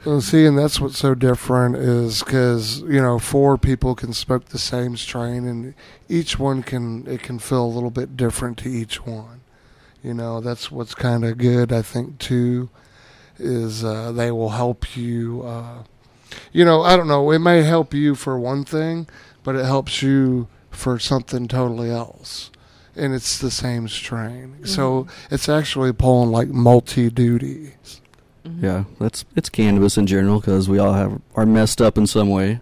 [0.05, 4.47] Well, see, and that's what's so different is because you know four people can smoke
[4.47, 5.75] the same strain, and
[6.09, 9.41] each one can it can feel a little bit different to each one.
[10.05, 11.73] You know, that's what's kind of good.
[11.73, 12.69] I think too
[13.39, 15.43] is uh, they will help you.
[15.43, 15.83] Uh,
[16.53, 17.31] you know, I don't know.
[17.31, 19.09] It may help you for one thing,
[19.45, 22.51] but it helps you for something totally else.
[22.95, 28.01] And it's the same strain, so it's actually pulling like multi duties.
[28.47, 28.63] Mhm.
[28.63, 32.31] Yeah, that's it's cannabis in general because we all have are messed up in some
[32.31, 32.61] way,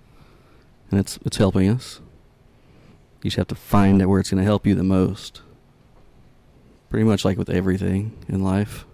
[0.91, 2.01] and it's it's helping us.
[3.23, 5.41] You just have to find out where it's going to help you the most.
[6.91, 8.85] Pretty much like with everything in life.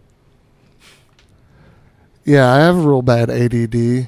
[2.30, 4.06] Yeah, I have a real bad ADD.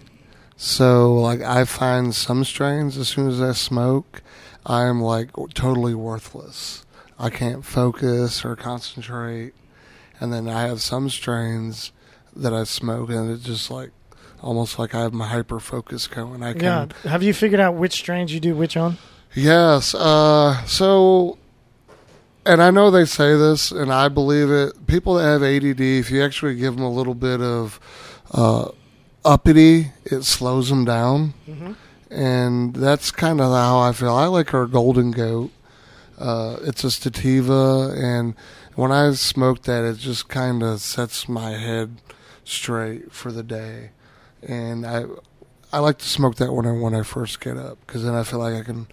[0.56, 4.22] So, like, I find some strains as soon as I smoke,
[4.64, 6.86] I'm like totally worthless.
[7.18, 9.54] I can't focus or concentrate.
[10.20, 11.90] And then I have some strains
[12.36, 13.90] that I smoke, and it's just like
[14.40, 16.44] almost like I have my hyper focus going.
[16.44, 16.86] I Yeah.
[17.02, 18.98] Have you figured out which strains you do which on?
[19.34, 19.96] Yes.
[19.96, 21.38] Uh, so,
[22.46, 24.86] and I know they say this, and I believe it.
[24.86, 27.80] People that have ADD, if you actually give them a little bit of
[28.32, 28.68] uh,
[29.24, 31.34] uppity, it slows them down.
[31.48, 31.72] Mm-hmm.
[32.10, 34.14] and that's kind of how I feel.
[34.14, 35.50] I like our Golden Goat.
[36.18, 38.34] Uh, it's a sativa, and
[38.74, 42.00] when I smoke that, it just kind of sets my head
[42.44, 43.90] straight for the day.
[44.42, 45.04] And I,
[45.72, 48.24] I like to smoke that when I when I first get up because then I
[48.24, 48.86] feel like I can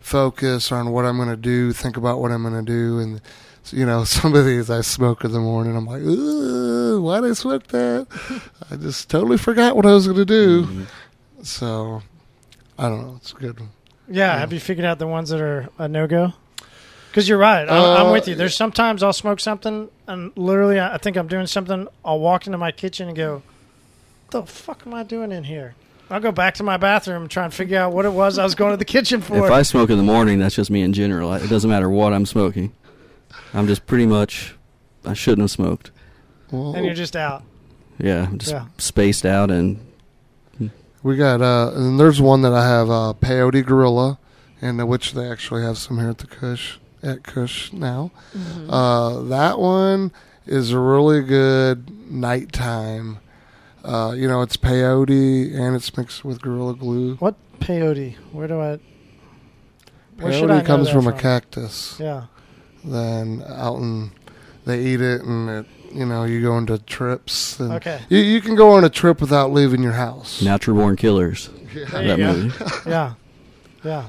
[0.00, 3.20] focus on what I'm going to do, think about what I'm going to do, and
[3.72, 5.76] you know, some of these I smoke in the morning.
[5.76, 6.02] I'm like,
[7.00, 8.06] why did I smoke that?
[8.70, 10.62] I just totally forgot what I was going to do.
[10.64, 10.82] Mm-hmm.
[11.42, 12.02] So,
[12.78, 13.14] I don't know.
[13.16, 13.58] It's a good.
[13.60, 13.66] Yeah,
[14.34, 14.38] Yeah.
[14.38, 16.32] have you figured out the ones that are a no go?
[17.10, 17.68] Because you're right.
[17.68, 18.34] I, I'm Uh, with you.
[18.34, 21.88] There's sometimes I'll smoke something, and literally, I I think I'm doing something.
[22.04, 23.42] I'll walk into my kitchen and go,
[24.32, 25.74] "The fuck am I doing in here?"
[26.10, 28.44] I'll go back to my bathroom and try and figure out what it was I
[28.44, 29.44] was going to the kitchen for.
[29.46, 31.32] If I smoke in the morning, that's just me in general.
[31.32, 32.72] It doesn't matter what I'm smoking.
[33.54, 34.54] I'm just pretty much.
[35.04, 35.90] I shouldn't have smoked.
[36.50, 37.42] Well, and you're just out.
[37.98, 38.66] Yeah, just Yeah.
[38.78, 39.80] spaced out and
[41.02, 44.18] we got, uh, and there's one that I have, uh, Peyote Gorilla,
[44.60, 48.10] and uh, which they actually have some here at the Kush, at Kush now.
[48.36, 48.66] Mhm.
[48.68, 50.10] Uh, that one
[50.46, 53.18] is a really good nighttime.
[53.84, 57.14] Uh, you know, it's peyote and it's mixed with Gorilla Glue.
[57.16, 58.16] What peyote?
[58.32, 58.78] Where do I?
[60.18, 61.96] Where should I know Peyote comes that from, a cactus.
[62.00, 62.24] Yeah.
[62.84, 64.10] Then out and
[64.64, 67.58] they eat it and it, you know, you go into trips.
[67.60, 68.00] And Okay.
[68.08, 70.42] You, you can go on a trip without leaving your house.
[70.42, 71.50] natural born killers.
[71.74, 72.64] There that movie.
[72.90, 73.14] Yeah.
[73.84, 74.08] Yeah.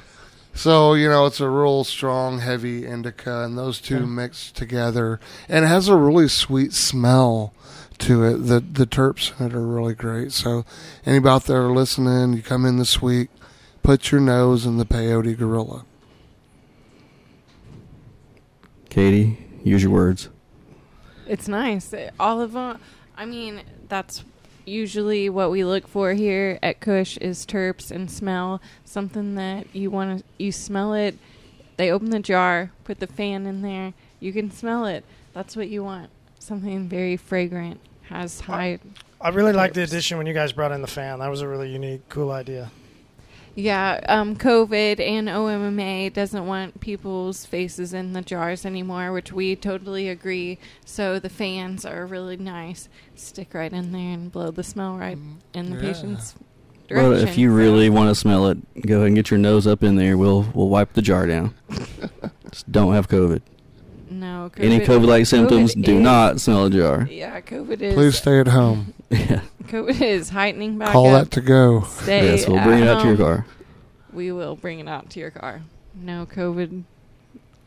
[0.53, 4.05] So, you know, it's a real strong, heavy indica, and those two Okay.
[4.05, 5.19] mix together.
[5.49, 7.53] And it has a really sweet smell
[7.99, 8.37] to it.
[8.47, 10.31] The the terps in it are really great.
[10.31, 10.65] So,
[11.05, 13.29] anybody out there listening, you come in this week,
[13.83, 15.85] put your nose in the peyote gorilla.
[18.89, 20.29] Katie, use your words.
[21.27, 21.93] It's nice.
[22.19, 22.79] All of them.
[23.17, 24.23] I mean, that's
[24.65, 28.61] usually what we look for here at Kush is terps and smell.
[28.85, 30.25] Something that you want to.
[30.37, 31.17] You smell it.
[31.77, 33.93] They open the jar, put the fan in there.
[34.19, 35.05] You can smell it.
[35.33, 36.09] That's what you want.
[36.39, 37.79] Something very fragrant.
[38.09, 38.79] Has high.
[39.19, 41.19] I really like the addition when you guys brought in the fan.
[41.19, 42.71] That was a really unique, cool idea.
[43.59, 49.55] Yeah, um, COVID and OMMA doesn't want people's faces in the jars anymore, which we
[49.55, 50.59] totally agree.
[50.85, 52.87] So the fans are really nice.
[53.15, 55.17] Stick right in there and blow the smell right
[55.55, 55.81] in the Yeah.
[55.91, 56.35] patient's
[56.87, 57.27] But direction.
[57.27, 59.95] if you really want to smell it, go ahead and get your nose up in
[59.95, 60.17] there.
[60.19, 61.55] We'll we'll wipe the jar down.
[62.51, 63.41] just don't have COVID.
[64.11, 67.07] no COVID, Any COVID-like symptoms, COVID do is- not smell a jar.
[67.09, 67.93] Yeah, COVID is.
[67.95, 68.93] Please stay at home.
[69.11, 69.41] yeah.
[69.63, 71.25] COVID is heightening back Call up.
[71.25, 71.81] that to go.
[71.81, 73.25] Stay yes, we'll bring it out to your home.
[73.25, 73.45] car.
[74.13, 75.61] We will bring it out to your car.
[75.95, 76.83] No COVID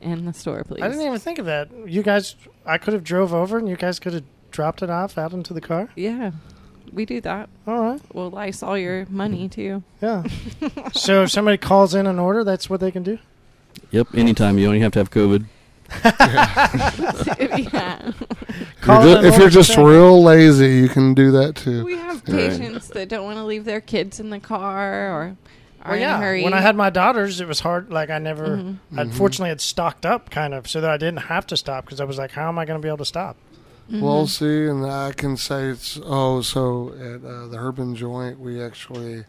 [0.01, 0.83] in the store, please.
[0.83, 1.69] I didn't even think of that.
[1.87, 5.17] You guys, I could have drove over and you guys could have dropped it off
[5.19, 5.89] out into the car.
[5.97, 6.33] yeah,
[6.93, 7.49] we do that.
[7.67, 8.01] All right.
[8.13, 9.83] We'll lice all your money too.
[10.03, 10.25] Yeah.
[10.93, 13.19] so if somebody calls in an order, that's what they can do.
[13.93, 14.09] Yep.
[14.15, 15.45] Anytime you only have to have COVID.
[16.05, 18.13] Yeah.
[18.87, 21.85] You're in ju- if you're just real lazy, you can do that too.
[21.85, 22.51] We have Right.
[22.51, 25.37] patients that don't want to leave their kids in the car or
[25.83, 26.19] are Well, in yeah.
[26.19, 26.45] a hurry.
[26.45, 27.91] When I had my daughters, it was hard.
[27.91, 28.77] Like I never, Mhm.
[28.97, 29.15] I Mhm.
[29.15, 32.05] fortunately had stocked up kind of so that I didn't have to stop because I
[32.05, 33.37] was like, how am I going to be able to stop?
[33.91, 34.29] Well, Mhm.
[34.29, 39.25] see, and I can say it's oh, so at uh, the Urban Joint, we actually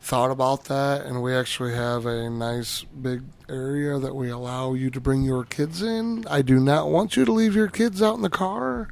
[0.00, 4.90] thought about that, and we actually have a nice big area that we allow you
[4.90, 6.24] to bring your kids in.
[6.30, 8.88] I do not want you to leave your kids out in the car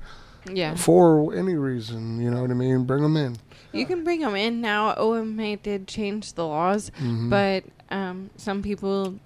[0.53, 2.21] yeah, for any reason.
[2.21, 2.85] You know what I mean?
[2.85, 3.37] Bring them in.
[3.73, 4.95] you can bring them in now.
[4.95, 7.29] OMMA did change the laws, Mhm.
[7.31, 7.65] but
[7.95, 9.17] um, some people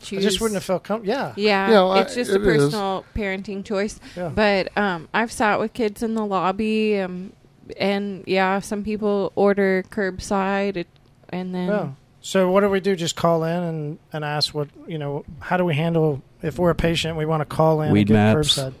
[0.00, 0.22] I choose.
[0.22, 1.12] just wouldn't have felt comfortable.
[1.14, 1.32] Yeah.
[1.36, 2.64] Yeah, You know, I- it's just a it is.
[2.64, 3.98] personal parenting choice.
[4.16, 4.28] Yeah.
[4.28, 7.32] But um, I've sat with kids in the lobby, um,
[7.78, 10.86] and yeah, some people order curbside, it,
[11.34, 11.88] and then Yeah.
[12.20, 12.96] So what do we do?
[12.96, 15.24] Just call in and, and ask what you know.
[15.40, 17.16] How do we handle if we're a patient?
[17.18, 18.56] We want to call in Weed and get maps.
[18.58, 18.72] curbside.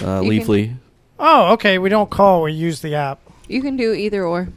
[0.00, 0.74] Uh, You can- Leafly.
[1.18, 1.78] Oh, okay.
[1.78, 2.42] We don't call.
[2.42, 3.18] We use the app.
[3.48, 4.48] you can do either or.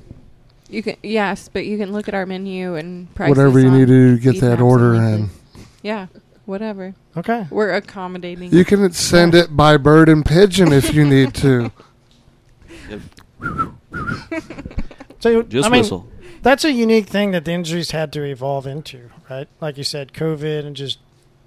[0.70, 3.88] You can yes, but you can look at our menu and prices Whatever you need
[3.88, 5.30] to get that order in.
[5.84, 6.08] Yeah,
[6.46, 6.96] whatever.
[7.16, 7.46] Okay.
[7.52, 8.52] We're accommodating.
[8.54, 11.72] You can send it by bird and pigeon if you need to.
[15.20, 16.08] So Just I mean, whistle.
[16.46, 19.48] That's a unique thing that the industry's had to evolve into, right?
[19.60, 21.00] Like you said, COVID and just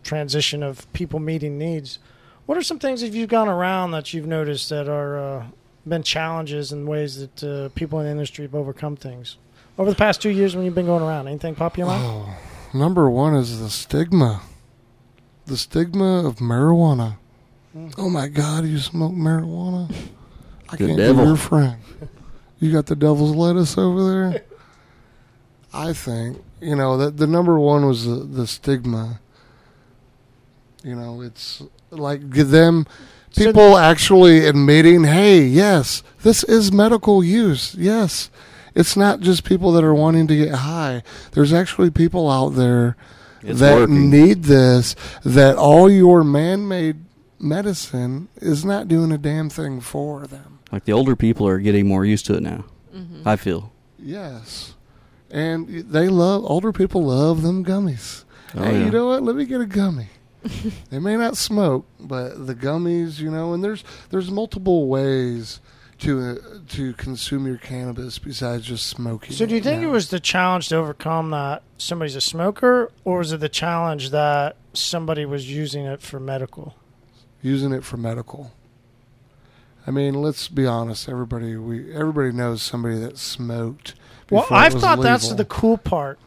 [0.02, 1.98] transition of people meeting needs.
[2.46, 5.44] What are some things that you've gone around that you've noticed that are uh,
[5.86, 9.36] been challenges and ways that uh, people in the industry have overcome things
[9.78, 11.28] over the past two years when you've been going around?
[11.28, 12.02] Anything pop in your mind?
[12.04, 12.36] Oh,
[12.76, 14.40] number one is the stigma.
[15.46, 17.18] The stigma of marijuana.
[17.96, 19.94] Oh my God, you smoke marijuana?
[20.68, 21.22] I The can't devil.
[21.22, 21.76] be your friend.
[22.58, 24.42] You got the devil's lettuce over there?
[25.72, 29.20] I think you know, the, the number one was the, the stigma.
[30.82, 32.86] You know, it's like give them
[33.30, 37.74] So- people actually admitting, hey, yes, this is medical use.
[37.74, 38.30] Yes.
[38.74, 41.02] It's not just people that are wanting to get high.
[41.32, 42.96] There's actually people out there
[43.42, 44.08] It's that working.
[44.10, 46.96] need this, that all your man made
[47.40, 50.60] medicine is not doing a damn thing for them.
[50.70, 52.64] Like the older people are getting more used to it now.
[52.94, 53.22] Mhm.
[53.26, 53.72] I feel.
[53.98, 54.74] Yes.
[55.30, 58.24] And they love, older people love them gummies.
[58.54, 58.84] Oh, hey, yeah.
[58.86, 59.22] you know what?
[59.22, 60.08] Let me get a gummy.
[60.90, 65.60] they may not smoke, but the gummies, you know, and there's there's multiple ways
[65.98, 69.32] to uh, to consume your cannabis besides just smoking.
[69.32, 69.88] So do you think now.
[69.88, 74.10] it was the challenge to overcome that somebody's a smoker, or was it the challenge
[74.10, 76.74] that somebody was using it for medical?
[77.42, 78.52] using it for medical?
[79.86, 81.08] I mean, let's be honest.
[81.08, 83.94] Everybody we everybody knows somebody that smoked.
[84.30, 86.18] Well, I've was thought that's the cool part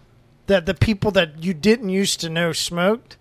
[0.48, 3.18] that the people that you didn't used to know smoked.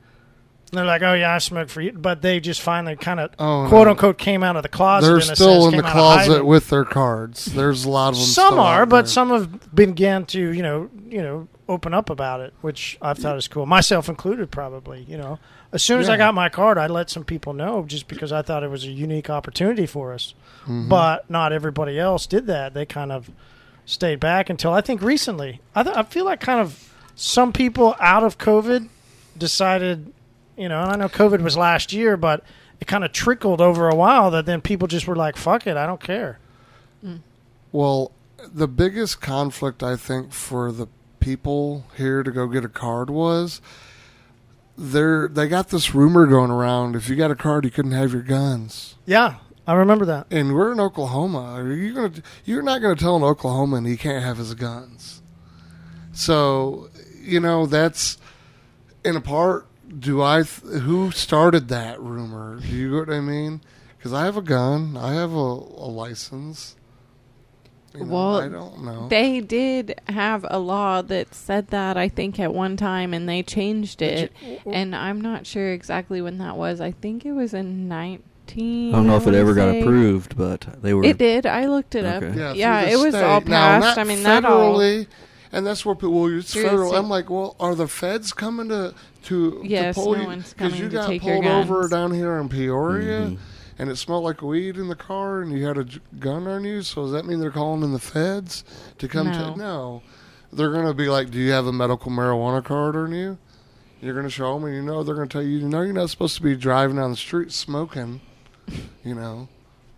[0.70, 3.30] and They're like, oh yeah, I smoked for you, but they just finally kind of
[3.38, 3.90] Oh, quote no.
[3.92, 5.06] unquote came out of the closet.
[5.06, 7.44] They're in still sense, in the came out of closet with their cards.
[7.46, 8.24] There's a lot of them.
[8.26, 12.52] Some are, but some have began to, you know, you know, open up about it,
[12.62, 13.64] which I thought is cool.
[13.66, 15.04] Myself included, probably.
[15.06, 15.38] You know,
[15.72, 18.42] as soon as I got my card, I let some people know just because I
[18.42, 20.34] thought it was a unique opportunity for us.
[20.66, 20.88] Mhm.
[20.88, 22.74] But not everybody else did that.
[22.74, 23.30] They kind of
[23.84, 25.60] stayed back until I think recently.
[25.74, 28.88] I th- I feel like kind of some people out of COVID
[29.36, 30.12] decided,
[30.56, 32.44] you know, and I know COVID was last year, but
[32.80, 35.76] it kind of trickled over a while that then people just were like, "Fuck it,
[35.76, 36.38] I don't care."
[37.04, 37.20] Mm.
[37.72, 38.12] Well,
[38.52, 40.86] the biggest conflict I think for the
[41.20, 43.60] people here to go get a card was
[44.76, 48.12] they they got this rumor going around if you got a card you couldn't have
[48.12, 48.96] your guns.
[49.04, 49.36] Yeah,
[49.70, 50.26] I remember that.
[50.32, 51.42] And we're in Oklahoma.
[51.54, 52.12] Are you gonna
[52.44, 55.22] you're not gonna tell an Oklahoman he can't have his guns.
[56.12, 58.18] So, you know, that's
[59.04, 62.58] in a part do I th- who started that rumor?
[62.58, 63.60] Do you know what I mean?
[64.00, 66.74] Cuz I have a gun, I have a, a license.
[67.94, 69.06] You know, Well, I don't know.
[69.06, 73.44] They did have a law that said that I think at one time, and they
[73.44, 74.32] changed it.
[74.66, 76.80] And I'm not sure exactly when that was.
[76.80, 77.88] I think it was in
[78.56, 78.94] 19.
[78.94, 79.80] I don't know if it wanna ever got say.
[79.80, 81.04] approved, but they were.
[81.04, 81.46] It did.
[81.46, 82.22] I looked it up.
[82.22, 83.24] Yeah, Yeah, it the was state.
[83.24, 83.96] all Now, passed.
[83.96, 84.78] not I mean, that all.
[84.78, 85.06] federally,
[85.52, 86.12] and that's where people.
[86.22, 86.94] Well, it's Through federal.
[86.94, 90.78] I'm like, well, are the feds coming to to Yes, to pull no you because
[90.80, 93.38] you got pulled over down here in Peoria, Mhm.
[93.78, 96.64] and it smelled like weed in the car, and you had a j- gun on
[96.64, 96.82] you.
[96.82, 98.64] So does that mean they're calling in the feds
[98.98, 99.52] to come No.
[99.52, 99.58] to?
[99.58, 100.02] No,
[100.52, 103.36] they're going to be like, do you have a medical marijuana card on you?
[104.00, 105.82] You're going to show them, and you know they're going to tell you, you know,
[105.82, 108.22] you're not supposed to be driving down the street smoking.
[109.02, 109.48] You know,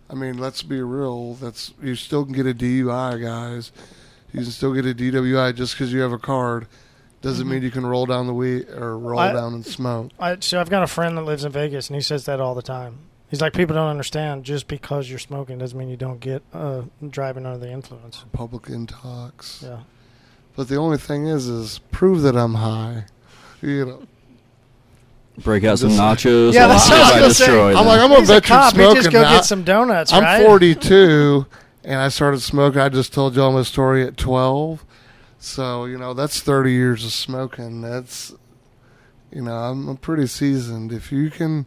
[0.09, 1.33] I mean, let's be real.
[1.33, 3.73] That's you still can get a DUI, guys.
[4.31, 6.67] You can still get a DWI just because you have a card.
[7.21, 10.11] Doesn't mean you can roll down the weed or roll I- down and smoke.
[10.19, 12.55] I, so I've got a friend that lives in Vegas, and he says that all
[12.55, 12.99] the time.
[13.29, 14.43] He's like, people don't understand.
[14.45, 18.23] Just because you're smoking doesn't mean you don't get uh, driving under the influence.
[18.31, 19.63] Public intox.
[19.63, 19.79] Yeah.
[20.55, 23.05] But the only thing is, is prove that I'm high.
[23.61, 24.03] You know,
[25.37, 26.53] break out some nachos.
[26.53, 27.45] Yeah, I'll that's see what I if was I gonna say.
[27.45, 28.73] destroy I'm like, I'm gonna He's a bet you're cop.
[28.73, 28.95] He smoking.
[29.01, 29.35] just go now.
[29.35, 30.45] get some donuts, I'm right?
[30.45, 31.45] 42,
[31.83, 32.79] and I started smoking.
[32.81, 34.85] I just told y'all my story at 12.
[35.39, 37.81] So you know, that's 30 years of smoking.
[37.81, 38.33] That's
[39.31, 40.91] you know, I'm, I'm pretty seasoned.
[40.93, 41.65] If you can,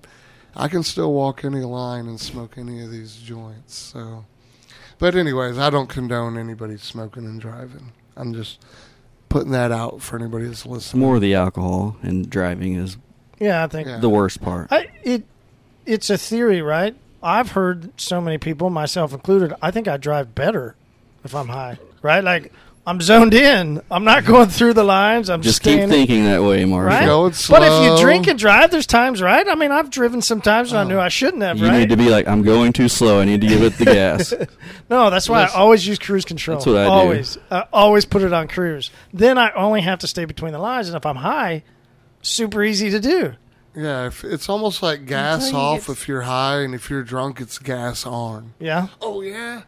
[0.55, 3.75] I can still walk any line and smoke any of these joints.
[3.75, 4.25] So,
[4.99, 7.93] but anyways, I don't condone anybody smoking and driving.
[8.17, 8.65] I'm just
[9.29, 11.01] putting that out for anybody that's listening.
[11.03, 12.97] more of the alcohol and driving is
[13.39, 13.99] Yeah, I think Yeah.
[13.99, 14.69] the worst part.
[14.71, 15.25] I, it
[15.85, 16.95] it's a theory, right?
[17.23, 19.53] I've heard so many people, myself included.
[19.63, 20.75] I think I drive better
[21.25, 22.23] if I'm high, right?
[22.23, 22.53] Like
[22.89, 23.83] I'm zoned in.
[23.91, 24.33] I'm not mm-hmm.
[24.33, 25.29] going through the lines.
[25.29, 26.97] I'm Just staying keep thinking that way, Marshall.
[26.99, 27.05] Right?
[27.05, 29.45] Go it But if you drink and drive, there's times, right?
[29.49, 30.89] I mean, I've driven sometimes when I Oh.
[30.89, 31.79] knew I shouldn't have, You right?
[31.81, 33.21] need to be like, I'm going too slow.
[33.21, 34.33] I need to give it the gas.
[34.89, 35.57] No, that's why Listen.
[35.59, 36.59] I always use cruise control.
[36.59, 36.91] That's what I do.
[36.91, 38.93] always, I always put it on cruise.
[39.13, 41.65] Then I only have to stay between the lines, and if I'm high,
[42.29, 43.35] super easy to do.
[43.75, 46.89] Yeah, if, it's almost like gas Until you off get- if you're high, and if
[46.89, 48.55] you're drunk, it's gas on.
[48.59, 49.63] Yeah, Oh yeah,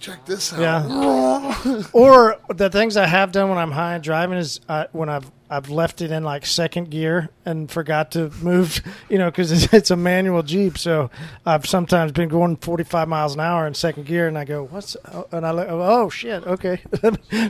[0.00, 0.60] check this out.
[0.60, 1.82] Yeah.
[1.92, 5.30] or the things I have done when I'm high and driving is uh, when I've
[5.50, 9.72] I've left it in like second gear and forgot to move, you know, because it's,
[9.72, 10.76] it's a manual Jeep.
[10.76, 11.10] So
[11.46, 14.96] I've sometimes been going 45 miles an hour in second gear, and I go, "What's?"
[15.12, 16.80] oh, And I look, oh shit, okay,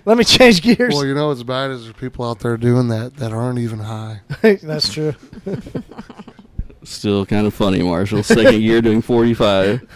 [0.05, 0.94] let me change gears.
[0.94, 3.80] Well, you know what's bad is there's people out there doing that that aren't even
[3.80, 4.20] high.
[4.42, 5.14] That's true.
[6.84, 8.22] Still kind of funny, Marshall.
[8.22, 9.86] Second gear doing 45.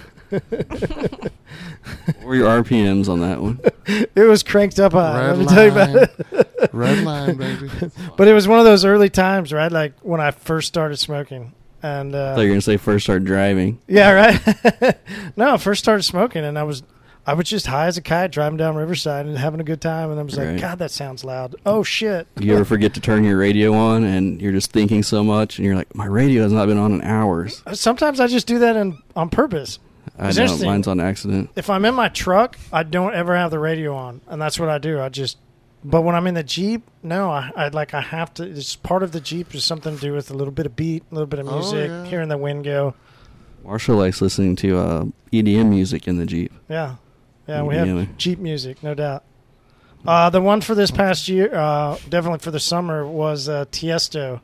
[2.25, 3.61] Or your RPMs on that one.
[3.87, 5.29] It was cranked up high.
[5.29, 6.71] Red let me tell you about it.
[6.73, 7.71] Red line, baby.
[8.17, 9.71] but it was one of those early times, right?
[9.71, 11.53] Like when I first started smoking,
[11.83, 13.81] and I uh, thought you were gonna say first start driving.
[13.89, 14.97] yeah, right.
[15.37, 16.83] no, first started smoking, and I was
[17.25, 20.11] I was just high as a kite driving down Riverside and having a good time,
[20.11, 20.61] and I was like, Right.
[20.61, 21.55] God, that sounds loud.
[21.65, 22.27] Oh shit.
[22.39, 25.67] You ever forget to turn your radio on and you're just thinking so much and
[25.67, 27.63] you're like, my radio has not been on in hours.
[27.75, 29.79] Sometimes I just do that in, on purpose.
[30.23, 31.51] I know mine's on accident.
[31.57, 34.69] If I'm in my truck, I don't ever have the radio on, and that's what
[34.69, 35.01] I do.
[35.01, 35.39] I just.
[35.85, 38.45] But when I'm in the Jeep, no, I, I like I have to.
[38.45, 41.03] It's part of the Jeep is something to do with a little bit of beat,
[41.11, 42.05] a little bit of Oh, music, yeah.
[42.07, 42.95] hearing the wind go.
[43.65, 46.53] Marshall likes listening to uh, EDM music in the Jeep.
[46.69, 46.97] Yeah,
[47.49, 49.25] yeah, we have Jeep music, no doubt.
[50.07, 54.41] Uh, the one for this past year, uh, definitely for the summer, was uh, Tiesto.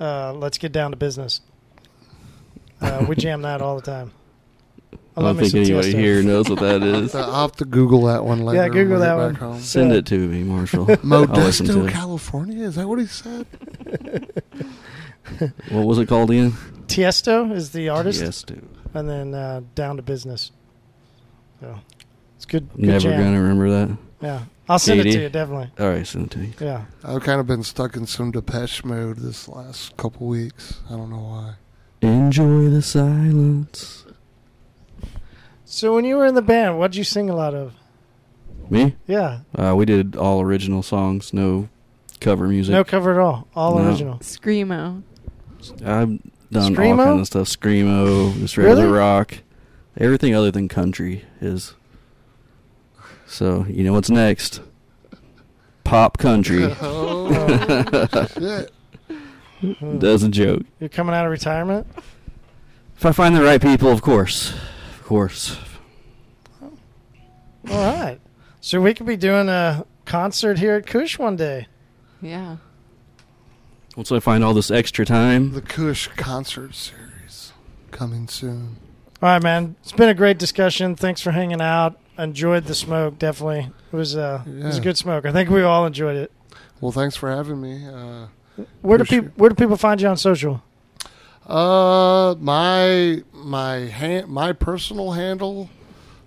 [0.00, 1.40] Uh, Let's get down to business.
[2.80, 4.12] Uh, we jam that all the time.
[5.16, 5.98] I don't think anybody Tiesto.
[5.98, 7.14] here knows what that is.
[7.14, 8.62] I'll have to Google that one later.
[8.62, 9.34] Yeah, Google that one.
[9.36, 9.60] home.
[9.60, 9.98] Send Yeah.
[9.98, 10.90] it to me, Marshall.
[10.90, 11.88] I'll listen to Modesto.
[11.90, 12.64] California.
[12.64, 13.46] Is that what he said?
[15.70, 16.52] What was it called again?
[16.86, 18.68] Tiesto is the artist, Yes, dude.
[18.92, 20.52] and then uh, down to business.
[21.60, 21.78] So
[22.36, 22.68] it's good.
[22.72, 23.22] good Never jam.
[23.22, 23.96] gonna remember that.
[24.20, 25.70] Yeah, I'll send it to you definitely.
[25.80, 26.52] All right, send it to me.
[26.60, 26.84] Yeah.
[27.02, 30.80] I've kind of been stuck in some Depeche mode this last couple weeks.
[30.88, 31.54] I don't know why.
[32.02, 34.03] Enjoy the silence.
[35.74, 37.72] So when you were in the band, what'd you sing a lot of?
[38.70, 38.94] Me?
[39.08, 41.68] Yeah, Uh, we did all original songs, no
[42.20, 42.72] cover music.
[42.72, 43.88] no cover at all, all No.
[43.88, 44.18] original.
[44.20, 45.02] Screamo.
[45.84, 46.20] I've
[46.52, 46.98] done Screamo?
[47.00, 47.48] all kind of stuff.
[47.48, 48.96] Screamo, just regular Really?
[48.96, 49.38] rock,
[49.98, 51.74] everything other than country is.
[53.26, 54.60] So you know what's next?
[55.82, 56.64] Pop country.
[56.82, 58.70] oh, shit.
[59.98, 60.62] Doesn't joke.
[60.78, 61.88] You're coming out of retirement.
[62.96, 65.58] If I find the right people, of course, of course.
[67.70, 68.20] All right.
[68.60, 71.66] So we could be doing a concert here at Kush one day.
[72.20, 72.56] Yeah.
[73.96, 77.52] Once I find all this extra time, The Kush concert series
[77.90, 78.76] coming soon.
[79.22, 79.76] All right, man.
[79.82, 80.96] It's been a great discussion.
[80.96, 81.98] Thanks for hanging out.
[82.18, 83.18] Enjoyed the smoke.
[83.18, 85.24] Definitely, it was uh, it was a good smoke.
[85.26, 86.30] I think we all enjoyed it.
[86.80, 87.86] Well, thanks for having me.
[87.88, 88.26] Uh,
[88.82, 90.62] Where do people Where do people find you on social?
[91.46, 95.70] Uh, my my hand, my personal handle,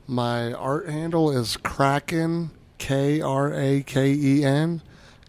[0.07, 4.81] my art handle is Kraken K R A K E N,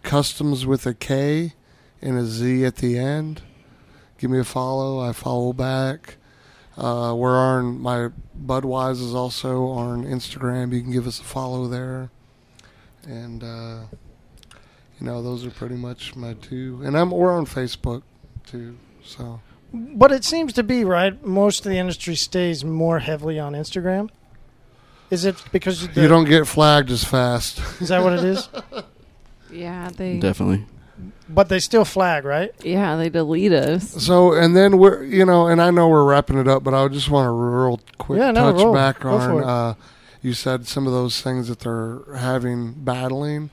[0.03, 1.53] customs with a K
[2.01, 3.41] and a Z at the end.
[4.17, 4.99] Give me a follow.
[4.99, 6.15] I follow back.
[6.77, 8.09] Uh, we're on my
[8.41, 10.73] Budweiser is also on Instagram.
[10.73, 12.09] You can give us a follow there,
[13.05, 13.79] and uh,
[14.99, 16.79] you know those are pretty much my two.
[16.83, 18.03] And I'm we're on Facebook
[18.45, 18.77] too.
[19.03, 19.41] So.
[19.71, 21.23] But it seems to be right.
[21.23, 24.09] Most of the industry stays more heavily on Instagram.
[25.09, 27.59] Is it because the, You don't get flagged as fast.
[27.81, 28.47] Is that what it is?
[29.51, 30.65] Yeah, they definitely.
[31.27, 32.51] But they still flag, right?
[32.63, 33.89] yeah, they delete us.
[34.05, 36.87] So, and then we're, you know, and I know we're wrapping it up, but I
[36.87, 38.73] just want to real quick Yeah, no, touch roll.
[38.75, 39.43] back Go on.
[39.43, 39.73] Uh,
[40.21, 43.49] you said some of those things that they're having battling.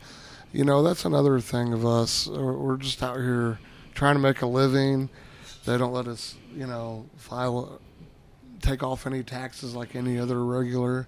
[0.52, 2.26] You know, that's another thing of us.
[2.26, 3.58] We're we're just out here
[3.94, 5.08] trying to make a living.
[5.64, 7.80] They don't let us, you know, file,
[8.60, 11.06] take off any taxes like any other regular.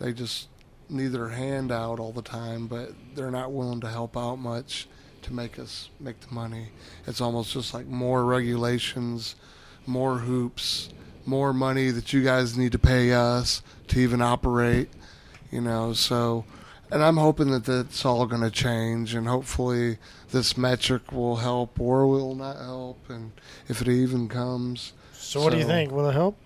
[0.00, 0.48] They just
[0.88, 4.88] need their hand out all the time, but they're not willing to help out much
[5.22, 6.68] to make us make the money.
[7.06, 9.36] It's almost just like more regulations,
[9.86, 10.88] more hoops,
[11.26, 14.88] more money that you guys need to pay us to even operate,
[15.50, 15.92] you know.
[15.92, 16.44] So,
[16.90, 19.98] and I'm hoping that that's all going to change, and hopefully
[20.30, 23.32] this Metrc will help or will not help, and
[23.68, 24.94] if it even comes.
[25.12, 25.92] So what do you think?
[25.92, 26.36] Will it help?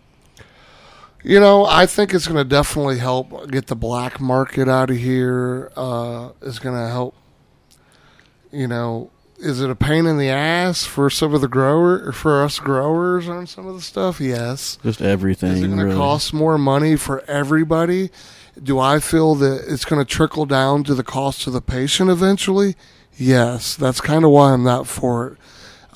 [1.25, 4.97] You know, I think it's going to definitely help get the black market out of
[4.99, 5.73] here.
[5.75, 7.15] Uh, it's going to help.
[8.53, 12.45] You know, is it a pain in the ass for some of the grower for
[12.45, 14.21] us growers on some of the stuff?
[14.21, 14.79] Yes.
[14.83, 15.53] Just everything.
[15.53, 15.97] Is it going to really.
[15.97, 18.11] cost more money for everybody?
[18.63, 22.11] Do I feel that it's going to trickle down to the cost to the patient
[22.11, 22.77] eventually?
[23.17, 23.77] Yes.
[23.77, 25.39] That's kind of why I'm not for it.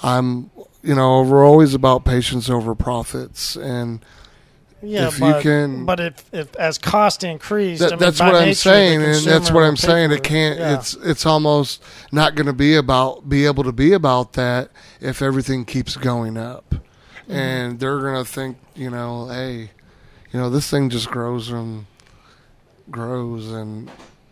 [0.03, 0.51] I'm,
[0.83, 4.03] you know, we're always about patients over profits, and
[4.81, 8.20] Yeah, If you but, can- but if, if as cost increased, That, I mean, that's
[8.20, 10.12] what I'm saying, and that's what I'm saying.
[10.12, 10.59] It can't.
[10.59, 10.74] Yeah.
[10.79, 14.70] It's it's almost not going to be about be able to be about that
[15.01, 16.74] if everything keeps going up,
[17.29, 17.33] Mm-hmm.
[17.33, 19.70] and they're going to think, you know, hey,
[20.33, 21.85] you know, this thing just grows and
[22.91, 23.91] grows and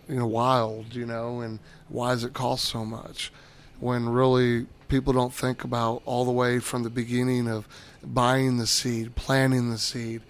[0.09, 3.33] you know wild, you know, and why does it cost so much?
[3.81, 7.67] When really people don't think about all the way from the beginning of
[8.05, 10.23] buying the seed, planting the seed,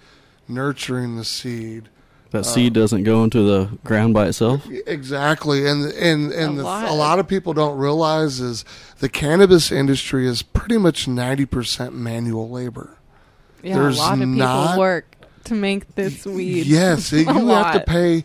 [0.49, 1.89] nurturing the seed,
[2.31, 4.67] That uh, seed doesn't go into the ground by itself.
[4.87, 6.89] Exactly, and and and A the, lot.
[6.89, 8.65] a lot of people don't realize is
[8.99, 12.97] the cannabis industry is pretty much ninety percent manual labor.
[13.63, 16.67] Yeah, There's a lot of people not- work to make this weed.
[16.67, 18.25] Yes, A you have to pay.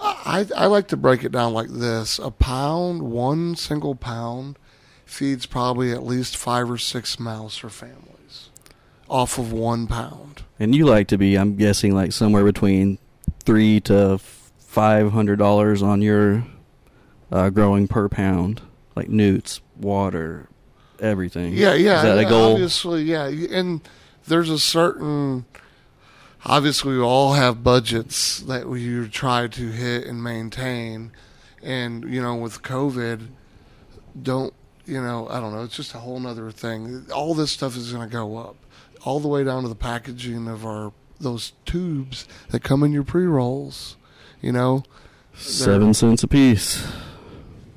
[0.00, 4.58] I I like to break it down like this: a pound, one single pound,
[5.04, 8.50] feeds probably at least five or six mouths for families,
[9.08, 10.42] off of one pound.
[10.60, 12.98] And you like to be, I'm guessing, like somewhere between
[13.44, 14.18] three to
[14.58, 16.44] five hundred dollars on your
[17.32, 18.60] uh, growing per pound,
[18.94, 20.48] like nutes, water,
[21.00, 21.54] everything.
[21.54, 21.98] Yeah, yeah.
[21.98, 22.52] Is that a goal?
[22.52, 23.26] Obviously, yeah.
[23.26, 23.80] And
[24.26, 25.46] there's a certain.
[26.46, 31.12] Obviously, we all have budgets that we try to hit and maintain,
[31.62, 33.26] and you know, with COVID,
[34.22, 34.54] don't
[34.86, 35.28] you know?
[35.28, 35.62] I don't know.
[35.64, 37.06] It's just a whole nother thing.
[37.14, 38.56] All this stuff is going to go up,
[39.04, 43.02] all the way down to the packaging of our those tubes that come in your
[43.04, 43.96] pre rolls.
[44.40, 44.84] You know,
[45.34, 46.86] Seven cents a piece.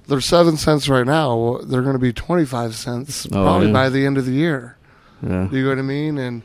[0.08, 1.60] they're seven cents right now.
[1.64, 3.74] They're going to be twenty five cents Oh, probably yeah.
[3.74, 4.78] by the end of the year.
[5.24, 5.50] Yeah.
[5.50, 6.18] You know what I mean?
[6.20, 6.44] And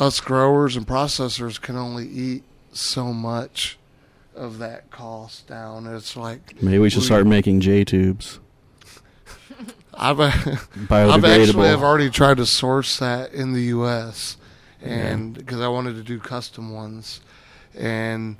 [0.00, 2.42] us growers and processors can only eat
[2.72, 3.78] so much
[4.34, 5.86] of that cost down.
[5.86, 8.40] It's like Maybe we should we- start making J tubes.
[9.94, 11.66] I've I've actually Biodegradable.
[11.66, 14.36] have already tried to source that in the U.S.
[14.80, 17.20] and because I wanted to do custom ones,
[17.76, 18.36] and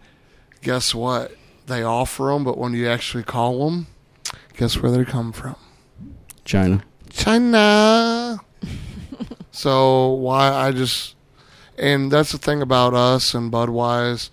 [0.62, 1.32] guess what?
[1.66, 3.86] They offer them, but when you actually call them,
[4.56, 5.56] guess where they come from?
[6.44, 6.82] China.
[7.11, 8.40] China.
[9.52, 11.14] so why I just
[11.80, 14.30] and that's the thing about us and Budweiser.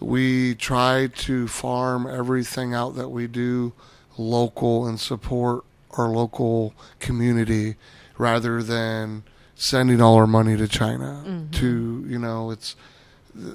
[0.00, 3.72] We try to farm everything out that we do
[4.16, 5.64] local and support
[5.98, 7.76] our local community
[8.16, 9.24] rather than
[9.56, 12.76] sending all our money to China to you know it's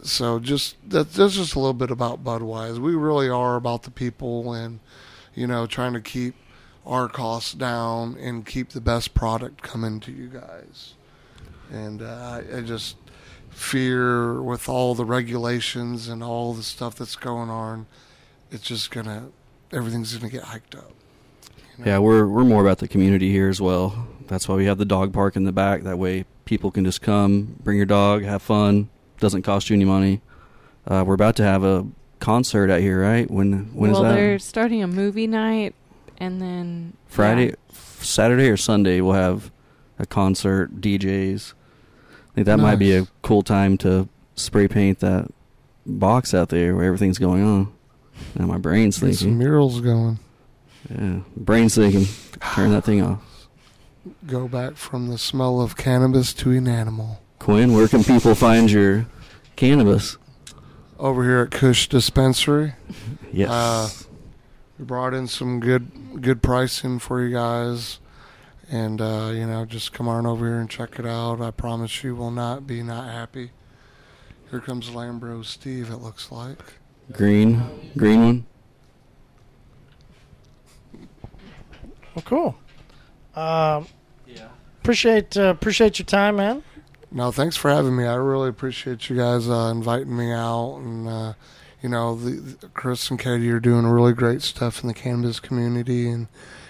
[0.04, 2.80] so just that that's just a little bit about Budweiser.
[2.80, 4.80] We really are about the people and
[5.34, 6.36] you know trying to keep
[6.86, 10.96] our costs down and keep the best product coming to you guys.
[11.72, 12.96] And uh, I, I just
[13.60, 17.86] fear with all the regulations and all the stuff that's going on,
[18.52, 19.30] it's just gonna
[19.72, 20.92] everything's gonna get hiked up.
[21.78, 21.92] you know?
[21.92, 24.08] Yeah, we're we're more about the community here as well.
[24.28, 25.84] That's why we have the dog park in the back.
[25.84, 28.90] That way, people can just come, bring your dog, have fun.
[29.20, 30.22] Doesn't cost you any money.
[30.88, 31.86] Uh, we're about to have a
[32.20, 33.30] concert out here, right?
[33.30, 34.16] When when is well, that?
[34.16, 35.76] they're starting a movie night,
[36.18, 37.56] and then Friday, yeah.
[37.72, 39.02] Saturday or Sunday.
[39.02, 39.52] We'll have
[39.98, 41.54] a concert, DJs.
[42.40, 45.30] Think that might be a cool time to spray paint that
[45.86, 47.74] box out there where everything's going on.
[48.34, 50.20] Now my brain's Get some thinking, murals going.
[50.90, 52.06] yeah, brain's thinking,
[52.54, 53.22] turn that thing off.
[54.26, 57.22] Go back from the smell of cannabis to an animal.
[57.40, 59.06] Quinn, where can people find your
[59.58, 60.18] cannabis?
[60.98, 62.76] Over here at Kush Dispensary,
[63.34, 63.50] Yes.
[63.50, 63.90] Uh,
[64.78, 68.00] we brought in some good good pricing for you guys,
[68.70, 71.42] and uh, you know just come on over here and check it out.
[71.42, 73.52] I promise you will not be not happy.
[74.50, 75.92] Here comes Lambro Steve.
[75.92, 76.60] It looks like.
[77.12, 78.46] green, green one.
[82.16, 82.56] Well, cool.
[83.36, 83.88] Um,
[84.28, 84.50] yeah.
[84.82, 86.64] appreciate uh, appreciate your time, man.
[87.12, 88.06] No, thanks for having me.
[88.06, 91.34] I really appreciate you guys uh, inviting me out, and uh,
[91.82, 95.40] you know, the, the, Chris and Katie are doing really great stuff in the cannabis
[95.40, 96.28] community, and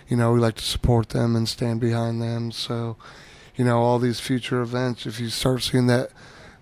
[0.09, 2.51] you know, we like to support them and stand behind them.
[2.51, 2.97] So,
[3.55, 6.09] you know, all these future events, if you start seeing that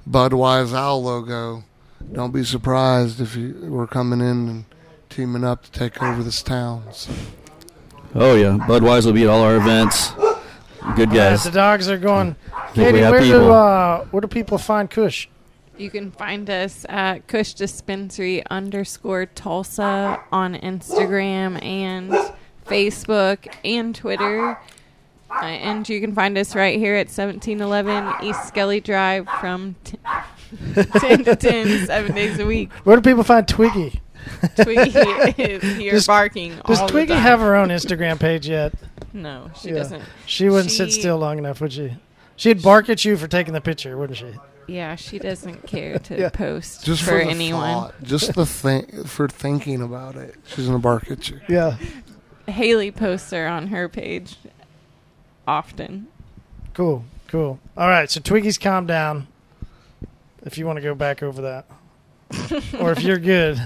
[0.09, 1.63] Budweiser Owl logo,
[2.13, 4.65] don't be surprised if you we're coming in and
[5.09, 6.83] teaming up to take over this town.
[6.91, 7.11] So,
[8.15, 10.11] Oh yeah, Budweiser will be at all our events.
[10.95, 11.43] Good Yes, guys.
[11.43, 12.35] the dogs are going.
[12.73, 13.51] think Katie, we have where do people.
[13.51, 15.27] uh, where do people find Kush?
[15.77, 22.15] You can find us at Kush Dispensary underscore Tulsa on Instagram and
[22.68, 24.57] Facebook and Twitter.
[25.30, 29.97] Uh, and you can find us right here at 1711 East Skelly Drive from t-
[30.99, 32.72] 10 to 10, seven days a week.
[32.86, 34.01] Where do people find Twiggy?
[34.61, 34.89] Twiggy
[35.41, 37.22] is here Does- barking Does all the Twiggy time.
[37.22, 38.74] have her own Instagram page yet?
[39.13, 39.76] No, she Yeah.
[39.76, 40.03] doesn't.
[40.26, 41.93] She wouldn't sit still long enough, would she?
[42.38, 44.32] She'd bark at you for taking the picture, wouldn't she?
[44.68, 46.30] Yeah, she doesn't care to Yeah.
[46.30, 47.74] post just for, for, the anyone.
[47.74, 51.39] thought, just the think for thinking about it, she's gonna bark at you.
[51.49, 51.78] Yeah.
[52.47, 54.37] Haley posts her on her page
[55.47, 56.07] often.
[56.73, 57.03] Cool.
[57.27, 57.59] Cool.
[57.75, 58.09] All right.
[58.09, 59.27] So Twiggy's calm down.
[60.43, 61.65] If you want to go back over that,
[62.79, 63.59] or if you're good,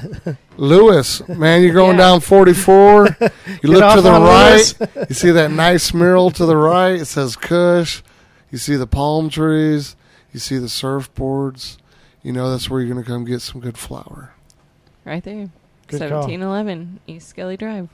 [0.58, 2.06] Lewis, man, you're going Yeah.
[2.10, 3.18] down 44.
[3.64, 4.52] You look off to the on right.
[4.54, 4.76] Lewis.
[5.10, 7.02] you see that nice mural to the right.
[7.02, 8.02] It says Kush.
[8.50, 9.96] You see the palm trees.
[10.34, 11.78] You see the surfboards.
[12.24, 14.34] You know that's where you're going to come get some good flour.
[15.06, 15.50] Right there.
[15.88, 16.22] Good call.
[16.22, 17.90] 1711 East Skelly Drive.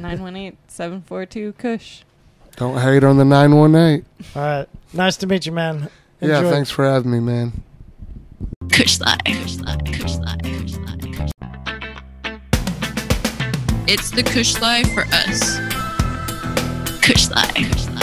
[0.00, 2.02] 918 742 Kush.
[2.56, 4.04] Don't hate on the 918.
[4.34, 4.68] All right.
[4.92, 5.90] Nice to meet you, man.
[6.20, 7.62] Yeah, thanks for having me, man.
[8.72, 9.18] Kush Life.
[9.24, 9.84] Kush Life.
[9.84, 10.40] Kush Life.
[10.42, 11.32] Kush Life.
[13.88, 15.58] It's the Kush Life for us.
[17.02, 17.95] Kush Life.